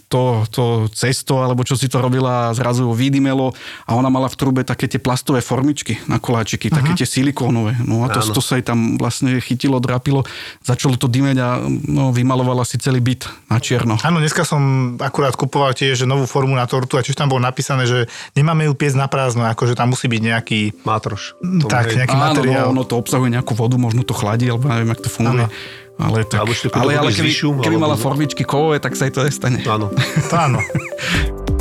[0.08, 3.52] to, to cesto, alebo čo si to robila a zrazu vydymelo
[3.84, 6.80] a ona mala v trube také tie plastové formičky na koláčiky, uh-huh.
[6.80, 7.76] také tie silikónové.
[7.84, 10.24] No a to, to sa jej tam vlastne chytilo, drapilo,
[10.64, 14.00] začalo to dymeť a no, vymalovala si celý byt na čierno.
[14.00, 17.84] Áno, dneska som akurát kupoval tiež novú formu na tortu a tiež tam bolo napísané,
[17.84, 20.60] že nemáme ju piesť na prázdno, akože tam musí byť nejaký...
[20.88, 21.36] Mátroš.
[21.68, 22.00] Tak, hej.
[22.00, 22.72] nejaký Áno, materiál.
[22.72, 25.44] no, ono to obsahuje nejakú vodu, možno to chladí, alebo neviem, jak to funguje.
[25.44, 25.82] Áno.
[25.94, 26.42] Ale, tak,
[26.74, 27.30] ale, ale keby,
[27.62, 29.62] keby alebo- mala formičky kovové, tak sa jej to nestane.
[29.62, 29.94] Áno.
[30.46, 30.58] Áno.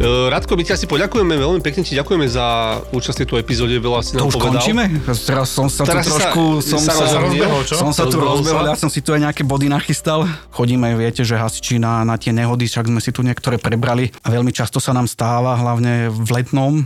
[0.00, 4.16] Radko, my ti asi poďakujeme, veľmi pekne ti ďakujeme za účasť tejto epizóde, veľa si
[4.16, 4.52] To nám už povedal.
[4.56, 4.84] končíme?
[5.04, 6.42] Teraz som sa Teraz tu si sa- trošku...
[6.64, 7.74] som sa sa, rozbehol, čo?
[7.76, 10.24] Som sa tu Rozbehol ja som si tu aj nejaké body nachystal.
[10.56, 14.32] Chodíme, viete, že hasiči na, na tie nehody, však sme si tu niektoré prebrali a
[14.32, 16.80] veľmi často sa nám stáva, hlavne v letnom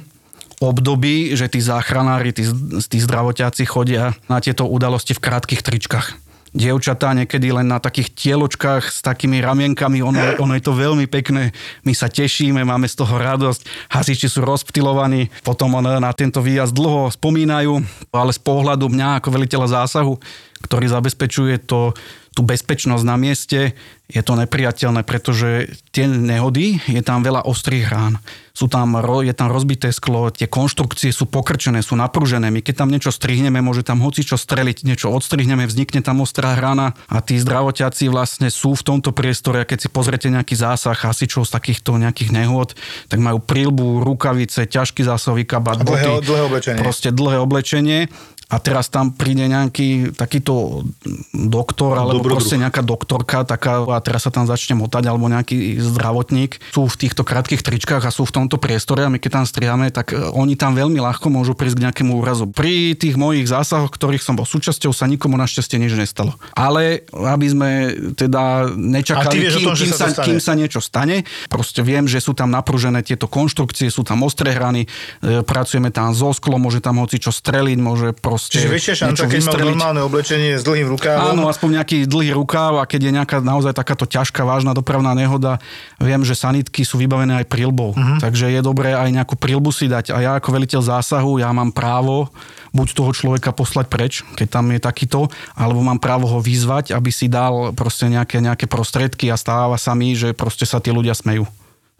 [0.58, 2.42] období, že tí záchranári, tí,
[2.90, 6.23] tí zdravotiaci chodia na tieto udalosti v krátkých tričkách.
[6.54, 11.50] Dievčatá niekedy len na takých tieločkách s takými ramienkami, ono, ono je to veľmi pekné,
[11.82, 16.70] my sa tešíme, máme z toho radosť, hasiči sú rozptilovaní, potom on na tento výjazd
[16.70, 17.82] dlho spomínajú,
[18.14, 20.14] ale z pohľadu mňa ako veliteľa zásahu,
[20.62, 21.90] ktorý zabezpečuje to,
[22.34, 28.20] tú bezpečnosť na mieste, je to nepriateľné, pretože tie nehody, je tam veľa ostrých rán.
[28.54, 32.52] Sú tam, je tam rozbité sklo, tie konštrukcie sú pokrčené, sú napružené.
[32.52, 36.54] My keď tam niečo strihneme, môže tam hoci čo streliť, niečo odstrihneme, vznikne tam ostrá
[36.54, 40.94] rana a tí zdravotiaci vlastne sú v tomto priestore a keď si pozrete nejaký zásah
[40.94, 42.76] hasičov z takýchto nejakých nehôd,
[43.10, 46.78] tak majú prílbu, rukavice, ťažký zásahový kabát, dlhé- boty, dlhé oblečenie.
[46.78, 48.06] proste dlhé oblečenie
[48.54, 50.86] a teraz tam príde nejaký takýto
[51.34, 52.38] doktor alebo Dobrodruh.
[52.38, 56.94] proste nejaká doktorka taká a teraz sa tam začne motať alebo nejaký zdravotník sú v
[56.94, 60.22] týchto krátkých tričkách a sú v tomto priestore a my keď tam strihame, tak e,
[60.22, 62.46] oni tam veľmi ľahko môžu prísť k nejakému úrazu.
[62.46, 66.38] Pri tých mojich zásahoch, ktorých som bol súčasťou, sa nikomu našťastie nič nestalo.
[66.54, 67.70] Ale aby sme
[68.14, 72.36] teda nečakali, vieš kým, tom, kým, sa kým sa niečo stane, proste viem, že sú
[72.36, 77.00] tam napružené tieto konštrukcie, sú tam ostré hrany, e, pracujeme tam so sklom, môže tam
[77.00, 79.72] hoci čo streliť, môže proste Čiže väčšia šanca, keď mal vystreliť.
[79.76, 81.36] normálne oblečenie s dlhým rukávom.
[81.36, 85.62] Áno, aspoň nejaký dlhý rukáv a keď je nejaká naozaj takáto ťažká, vážna dopravná nehoda,
[85.96, 87.94] viem, že sanitky sú vybavené aj prilbou.
[87.94, 88.18] Uh-huh.
[88.20, 90.12] Takže je dobré aj nejakú prilbu si dať.
[90.12, 92.28] A ja ako veliteľ zásahu, ja mám právo
[92.74, 97.10] buď toho človeka poslať preč, keď tam je takýto, alebo mám právo ho vyzvať, aby
[97.14, 101.14] si dal proste nejaké, nejaké prostriedky a stáva sa mi, že proste sa tí ľudia
[101.14, 101.46] smejú.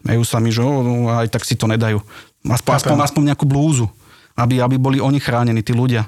[0.03, 2.03] Smejú sa mi, že no, aj tak si to nedajú.
[2.45, 3.87] Aspoň, aspoň, aspoň nejakú blúzu,
[4.35, 6.05] aby, aby boli oni chránení, tí ľudia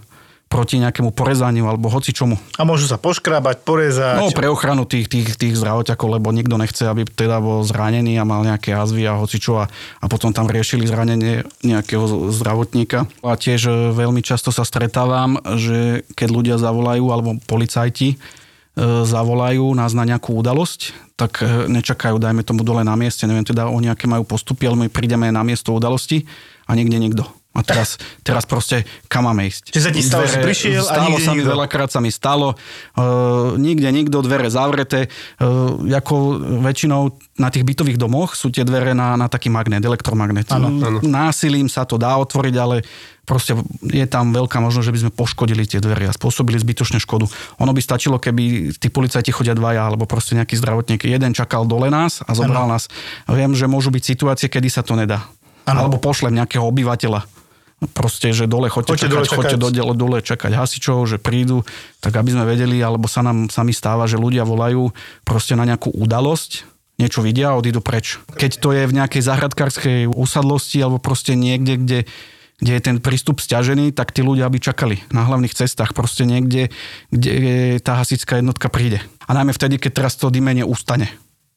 [0.47, 2.39] proti nejakému porezaniu alebo hoci čomu.
[2.55, 4.15] A môžu sa poškrábať, porezať.
[4.15, 8.23] No pre ochranu tých, tých, tých zdravoťakov, lebo nikto nechce, aby teda bol zranený a
[8.23, 9.65] mal nejaké azvy a hocičo a,
[9.99, 13.11] a potom tam riešili zranenie nejakého zdravotníka.
[13.21, 18.17] A tiež e, veľmi často sa stretávam, že keď ľudia zavolajú alebo policajti e,
[19.03, 23.67] zavolajú nás na nejakú udalosť, tak e, nečakajú, dajme tomu dole na mieste, neviem teda
[23.67, 26.23] o nejaké majú postupy, ale my prídeme na miesto udalosti
[26.63, 27.27] a nikde nikto.
[27.57, 29.73] A teraz, teraz proste kam máme ísť?
[29.73, 31.53] Čiže sa ti stalo, že prišiel a stalo nikde sa mi nikto.
[31.57, 35.09] veľakrát sa mi stalo, uh, nikde nikto, dvere zavreté,
[35.41, 40.45] uh, ako väčšinou na tých bytových domoch sú tie dvere na, na taký magnet, elektromagnet.
[40.53, 41.01] Áno, áno.
[41.01, 42.85] Násilím sa to dá otvoriť, ale
[43.27, 47.27] proste je tam veľká možnosť, že by sme poškodili tie dvere a spôsobili zbytočne škodu.
[47.59, 51.03] Ono by stačilo, keby tí policajti chodia dvaja, alebo proste nejaký zdravotník.
[51.03, 52.87] Jeden čakal dole nás a zobral nás.
[53.27, 55.27] Viem, že môžu byť situácie, kedy sa to nedá.
[55.67, 55.83] Áno.
[55.83, 57.36] Alebo pošlem nejakého obyvateľa.
[57.77, 59.57] Proste, že dole choďte Choďte čakať, dole čakať.
[59.61, 61.61] dole, dole čakať hasičov, že prídu,
[62.01, 64.89] tak aby sme vedeli, alebo sa nám sami stáva, že ľudia volajú
[65.21, 66.65] proste na nejakú udalosť,
[66.97, 68.17] niečo vidia a odídu preč.
[68.33, 71.99] Keď to je v nejakej záhradkárskej usadlosti alebo proste niekde, kde,
[72.57, 76.73] kde je ten prístup stiažený, tak tí ľudia by čakali na hlavných cestách, proste niekde,
[77.13, 79.05] kde tá hasická jednotka príde.
[79.29, 81.13] A najmä vtedy, keď teraz to dymenie ustane.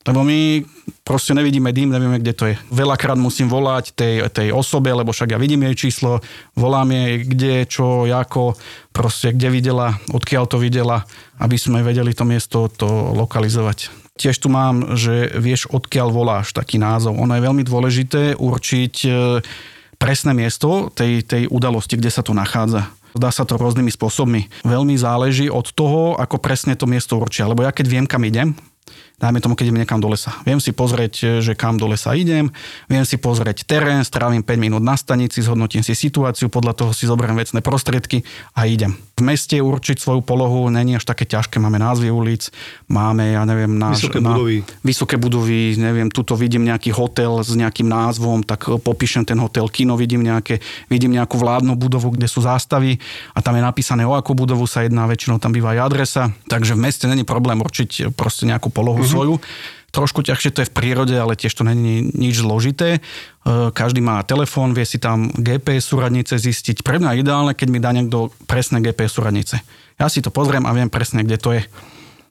[0.09, 0.64] Lebo my
[1.05, 2.57] proste nevidíme dym, nevieme, kde to je.
[2.72, 6.24] Veľakrát musím volať tej, tej osobe, lebo však ja vidím jej číslo,
[6.57, 8.57] volám jej, kde, čo, ako,
[8.96, 11.05] proste kde videla, odkiaľ to videla,
[11.36, 13.92] aby sme vedeli to miesto to lokalizovať.
[14.16, 17.20] Tiež tu mám, že vieš, odkiaľ voláš, taký názov.
[17.20, 19.11] Ono je veľmi dôležité určiť e,
[20.01, 22.88] presné miesto tej, tej udalosti, kde sa to nachádza.
[23.12, 24.64] Dá sa to rôznymi spôsobmi.
[24.64, 27.48] Veľmi záleží od toho, ako presne to miesto určia.
[27.48, 28.57] Lebo ja keď viem, kam idem,
[29.20, 30.32] dajme tomu, keď idem niekam do lesa.
[30.48, 32.48] Viem si pozrieť, že kam do lesa idem,
[32.88, 37.04] viem si pozrieť terén, strávim 5 minút na stanici, zhodnotím si situáciu, podľa toho si
[37.04, 38.24] zoberiem vecné prostriedky
[38.56, 38.96] a idem.
[39.20, 41.60] V meste určiť svoju polohu není až také ťažké.
[41.60, 42.48] Máme názvy ulic,
[42.88, 44.56] máme, ja neviem, náš, Vysoké budovy.
[44.80, 50.00] vysoké budovy, neviem, tuto vidím nejaký hotel s nejakým názvom, tak popíšem ten hotel, kino
[50.00, 52.96] vidím nejaké, vidím nejakú vládnu budovu, kde sú zástavy
[53.36, 56.72] a tam je napísané, o akú budovu sa jedná, väčšinou tam býva aj adresa, takže
[56.72, 59.12] v meste není problém určiť proste nejakú polohu mm-hmm.
[59.12, 59.34] svoju.
[59.91, 62.99] Trošku ťažšie to je v prírode, ale tiež to není nič zložité.
[62.99, 63.01] E,
[63.74, 66.86] Každý má telefón, vie si tam GPS súradnice zistiť.
[66.86, 69.59] Pre mňa je ideálne, keď mi dá niekto presné GPS súradnice.
[69.99, 71.62] Ja si to pozriem a viem presne, kde to je.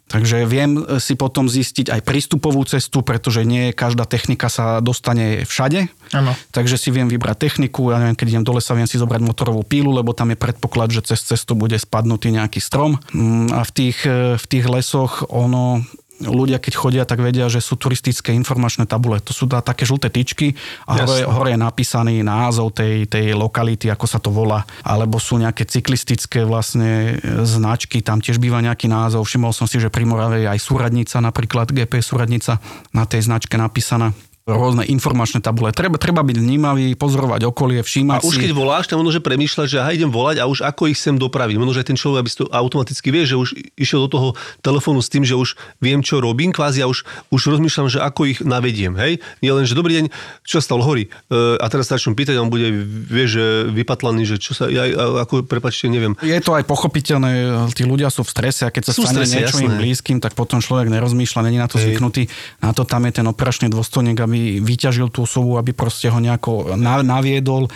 [0.09, 5.85] Takže viem si potom zistiť aj prístupovú cestu, pretože nie každá technika sa dostane všade.
[6.17, 6.33] Áno.
[6.49, 9.61] Takže si viem vybrať techniku, ja neviem, keď idem do lesa, viem si zobrať motorovú
[9.61, 12.97] pílu, lebo tam je predpoklad, že cez cestu bude spadnutý nejaký strom.
[13.13, 15.85] Mm, A v tých, v tých lesoch ono
[16.23, 19.23] ľudia, keď chodia, tak vedia, že sú turistické informačné tabule.
[19.23, 20.53] To sú tá, také žlté tyčky
[20.83, 24.67] a hore, hore je napísaný názov tej, tej lokality, ako sa to volá.
[24.83, 29.23] Alebo sú nejaké cyklistické vlastne e, značky, tam tiež býva nejaký názov.
[29.23, 32.59] Všimol som si, že pri Morave je aj súradnica, napríklad GPS súradnica
[32.91, 34.11] na tej značke napísaná
[34.49, 35.69] rôzne informačné tabule.
[35.69, 38.41] Treba, treba byť vnímavý, pozorovať A okolie, všímať už si.
[38.41, 41.15] keď voláš, tam možno, že premýšľaš, že aha, idem volať a už ako ich sem
[41.15, 41.55] dopraviť.
[41.55, 44.27] Možno, že ten človek, aby to automaticky vie, že už išiel do toho
[44.59, 48.21] telefónu s tým, že už viem, čo robím, kvázi a už, už rozmýšľam, že ako
[48.25, 48.97] ich navediem.
[48.97, 49.21] Hej?
[49.39, 50.05] Nie len, že dobrý deň,
[50.41, 51.07] čo sa stalo, horí.
[51.27, 52.65] E, a teraz začnem pýtať, a on bude,
[53.05, 56.17] vie, že vypatlaný, že čo sa, ja, a- ako, prepačte, neviem.
[56.19, 57.31] Je to aj pochopiteľné,
[57.71, 59.67] tí ľudia sú v strese a keď sa Sú stane strese, niečo jasné.
[59.67, 61.93] im blízkym, tak potom človek nerozmýšľa, není na to Hej.
[61.93, 62.23] zvyknutý.
[62.59, 66.75] Na to tam je ten operačný dôstojník, aby vyťažil tú osobu, aby proste ho nejako
[66.75, 67.67] na- naviedol.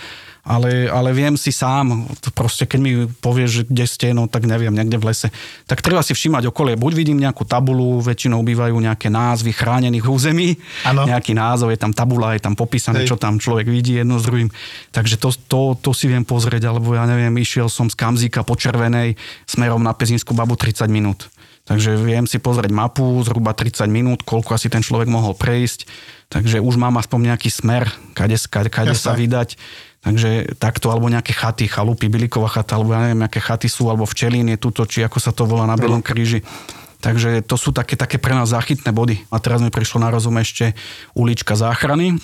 [0.43, 2.03] Ale, ale viem si sám,
[2.35, 5.31] proste keď mi povieš, že kde ste, no tak neviem, niekde v lese.
[5.71, 6.75] Tak treba si všímať okolie.
[6.75, 11.07] Buď vidím nejakú tabulu, väčšinou bývajú nejaké názvy chránených území, Áno.
[11.07, 13.15] nejaký názov, je tam tabula, je tam popísané, Hej.
[13.15, 14.51] čo tam človek vidí jedno s druhým.
[14.91, 18.59] Takže to, to, to si viem pozrieť, alebo ja neviem, išiel som z Kamzíka po
[18.59, 19.15] Červenej
[19.47, 21.31] smerom na Pezinskú babu 30 minút.
[21.63, 25.87] Takže viem si pozrieť mapu, zhruba 30 minút, koľko asi ten človek mohol prejsť.
[26.29, 29.57] Takže už mám aspoň nejaký smer, kade, kade, kade sa vydať.
[30.03, 34.03] Takže takto, alebo nejaké chaty, chalupy, Biliková chata, alebo ja neviem, aké chaty sú, alebo
[34.03, 36.43] včelín je tuto, či ako sa to volá na Belom kríži.
[36.99, 39.23] Takže to sú také, také pre nás záchytné body.
[39.31, 40.75] A teraz mi prišlo na rozum ešte
[41.15, 42.19] ulička záchrany.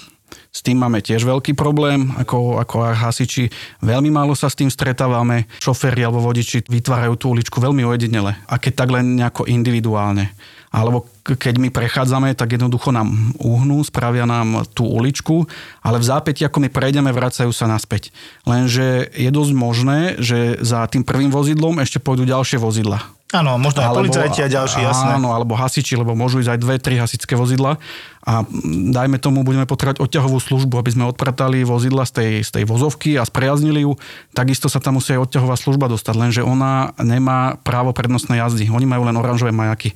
[0.49, 3.51] S tým máme tiež veľký problém, ako, ako hasiči.
[3.83, 5.45] Veľmi málo sa s tým stretávame.
[5.59, 8.33] Šoféri alebo vodiči vytvárajú tú uličku veľmi ojedinele.
[8.47, 10.31] A keď tak len nejako individuálne.
[10.69, 15.49] Alebo keď my prechádzame, tak jednoducho nám uhnú, spravia nám tú uličku,
[15.81, 18.13] ale v zápäti, ako my prejdeme, vracajú sa naspäť.
[18.45, 23.01] Lenže je dosť možné, že za tým prvým vozidlom ešte pôjdu ďalšie vozidla.
[23.29, 25.21] Áno, možno aj policajti a ďalší, jasné.
[25.21, 27.77] Áno, alebo hasiči, lebo môžu ísť aj dve, tri hasičské vozidla
[28.25, 28.41] a
[28.89, 33.21] dajme tomu, budeme potrebovať odťahovú službu, aby sme odpratali vozidla z tej, z tej vozovky
[33.21, 34.01] a sprejaznili ju.
[34.33, 38.65] Takisto sa tam musí aj odťahová služba dostať, lenže ona nemá právo prednostnej jazdy.
[38.73, 39.93] Oni majú len oranžové majaky.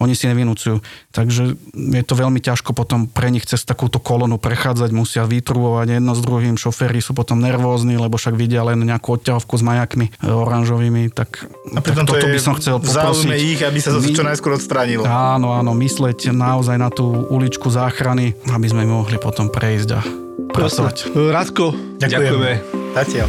[0.00, 0.80] Oni si nevynúcujú.
[1.12, 6.16] Takže je to veľmi ťažko potom pre nich cez takúto kolonu prechádzať, musia vytrubovať jedno
[6.16, 10.12] s druhým, šoféry sú potom nervózni, lebo však vidia len nejakú odťahovku s majakmi e,
[10.24, 11.44] oranžovými, tak,
[11.76, 13.28] A tak to toto je by som chcel poprosiť.
[13.36, 15.04] ich, aby sa to My- čo najskôr odstránilo.
[15.04, 20.00] Áno, áno, mysleť naozaj na tú uličku záchrany, aby sme mohli potom prejsť a
[20.50, 21.12] pracovať.
[21.12, 21.64] Rádko,
[22.00, 22.08] Ďakujem.
[22.08, 22.52] ďakujeme.
[22.96, 23.28] Zatiaľ.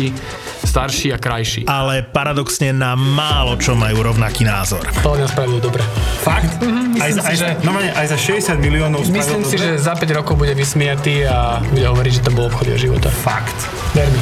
[0.63, 1.61] starší a krajší.
[1.67, 4.81] Ale paradoxne na málo čo majú rovnaký názor.
[5.03, 5.83] podľa mňa spravil dobre.
[6.21, 6.49] Fakt?
[6.57, 9.77] myslím aj, si, aj, že- normálne, aj za 60 miliónov Myslím si, dobre?
[9.77, 13.11] že za 5 rokov bude vysmiatý a bude hovoriť, že to bol obchod jeho života.
[13.11, 13.57] Fakt.
[13.91, 14.21] Ver mi.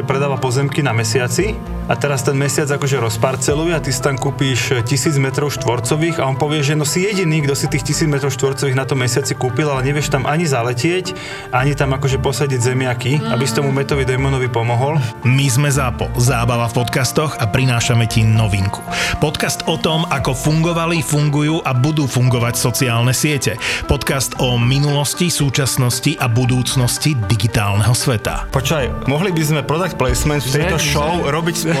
[0.03, 1.55] predáva pozemky na mesiaci
[1.91, 6.27] a teraz ten mesiac akože rozparceluje a ty si tam kúpíš tisíc metrov štvorcových a
[6.31, 9.35] on povie, že no si jediný, kto si tých tisíc metrov štvorcových na tom mesiaci
[9.35, 11.11] kúpil, ale nevieš tam ani zaletieť,
[11.51, 15.03] ani tam akože posadiť zemiaky, aby si tomu metovi démonovi pomohol.
[15.27, 18.79] My sme ZAPO, zábava v podcastoch a prinášame ti novinku.
[19.19, 23.59] Podcast o tom, ako fungovali, fungujú a budú fungovať sociálne siete.
[23.91, 28.47] Podcast o minulosti, súčasnosti a budúcnosti digitálneho sveta.
[28.55, 31.80] Počkaj, mohli by sme product placement v tejto show robiť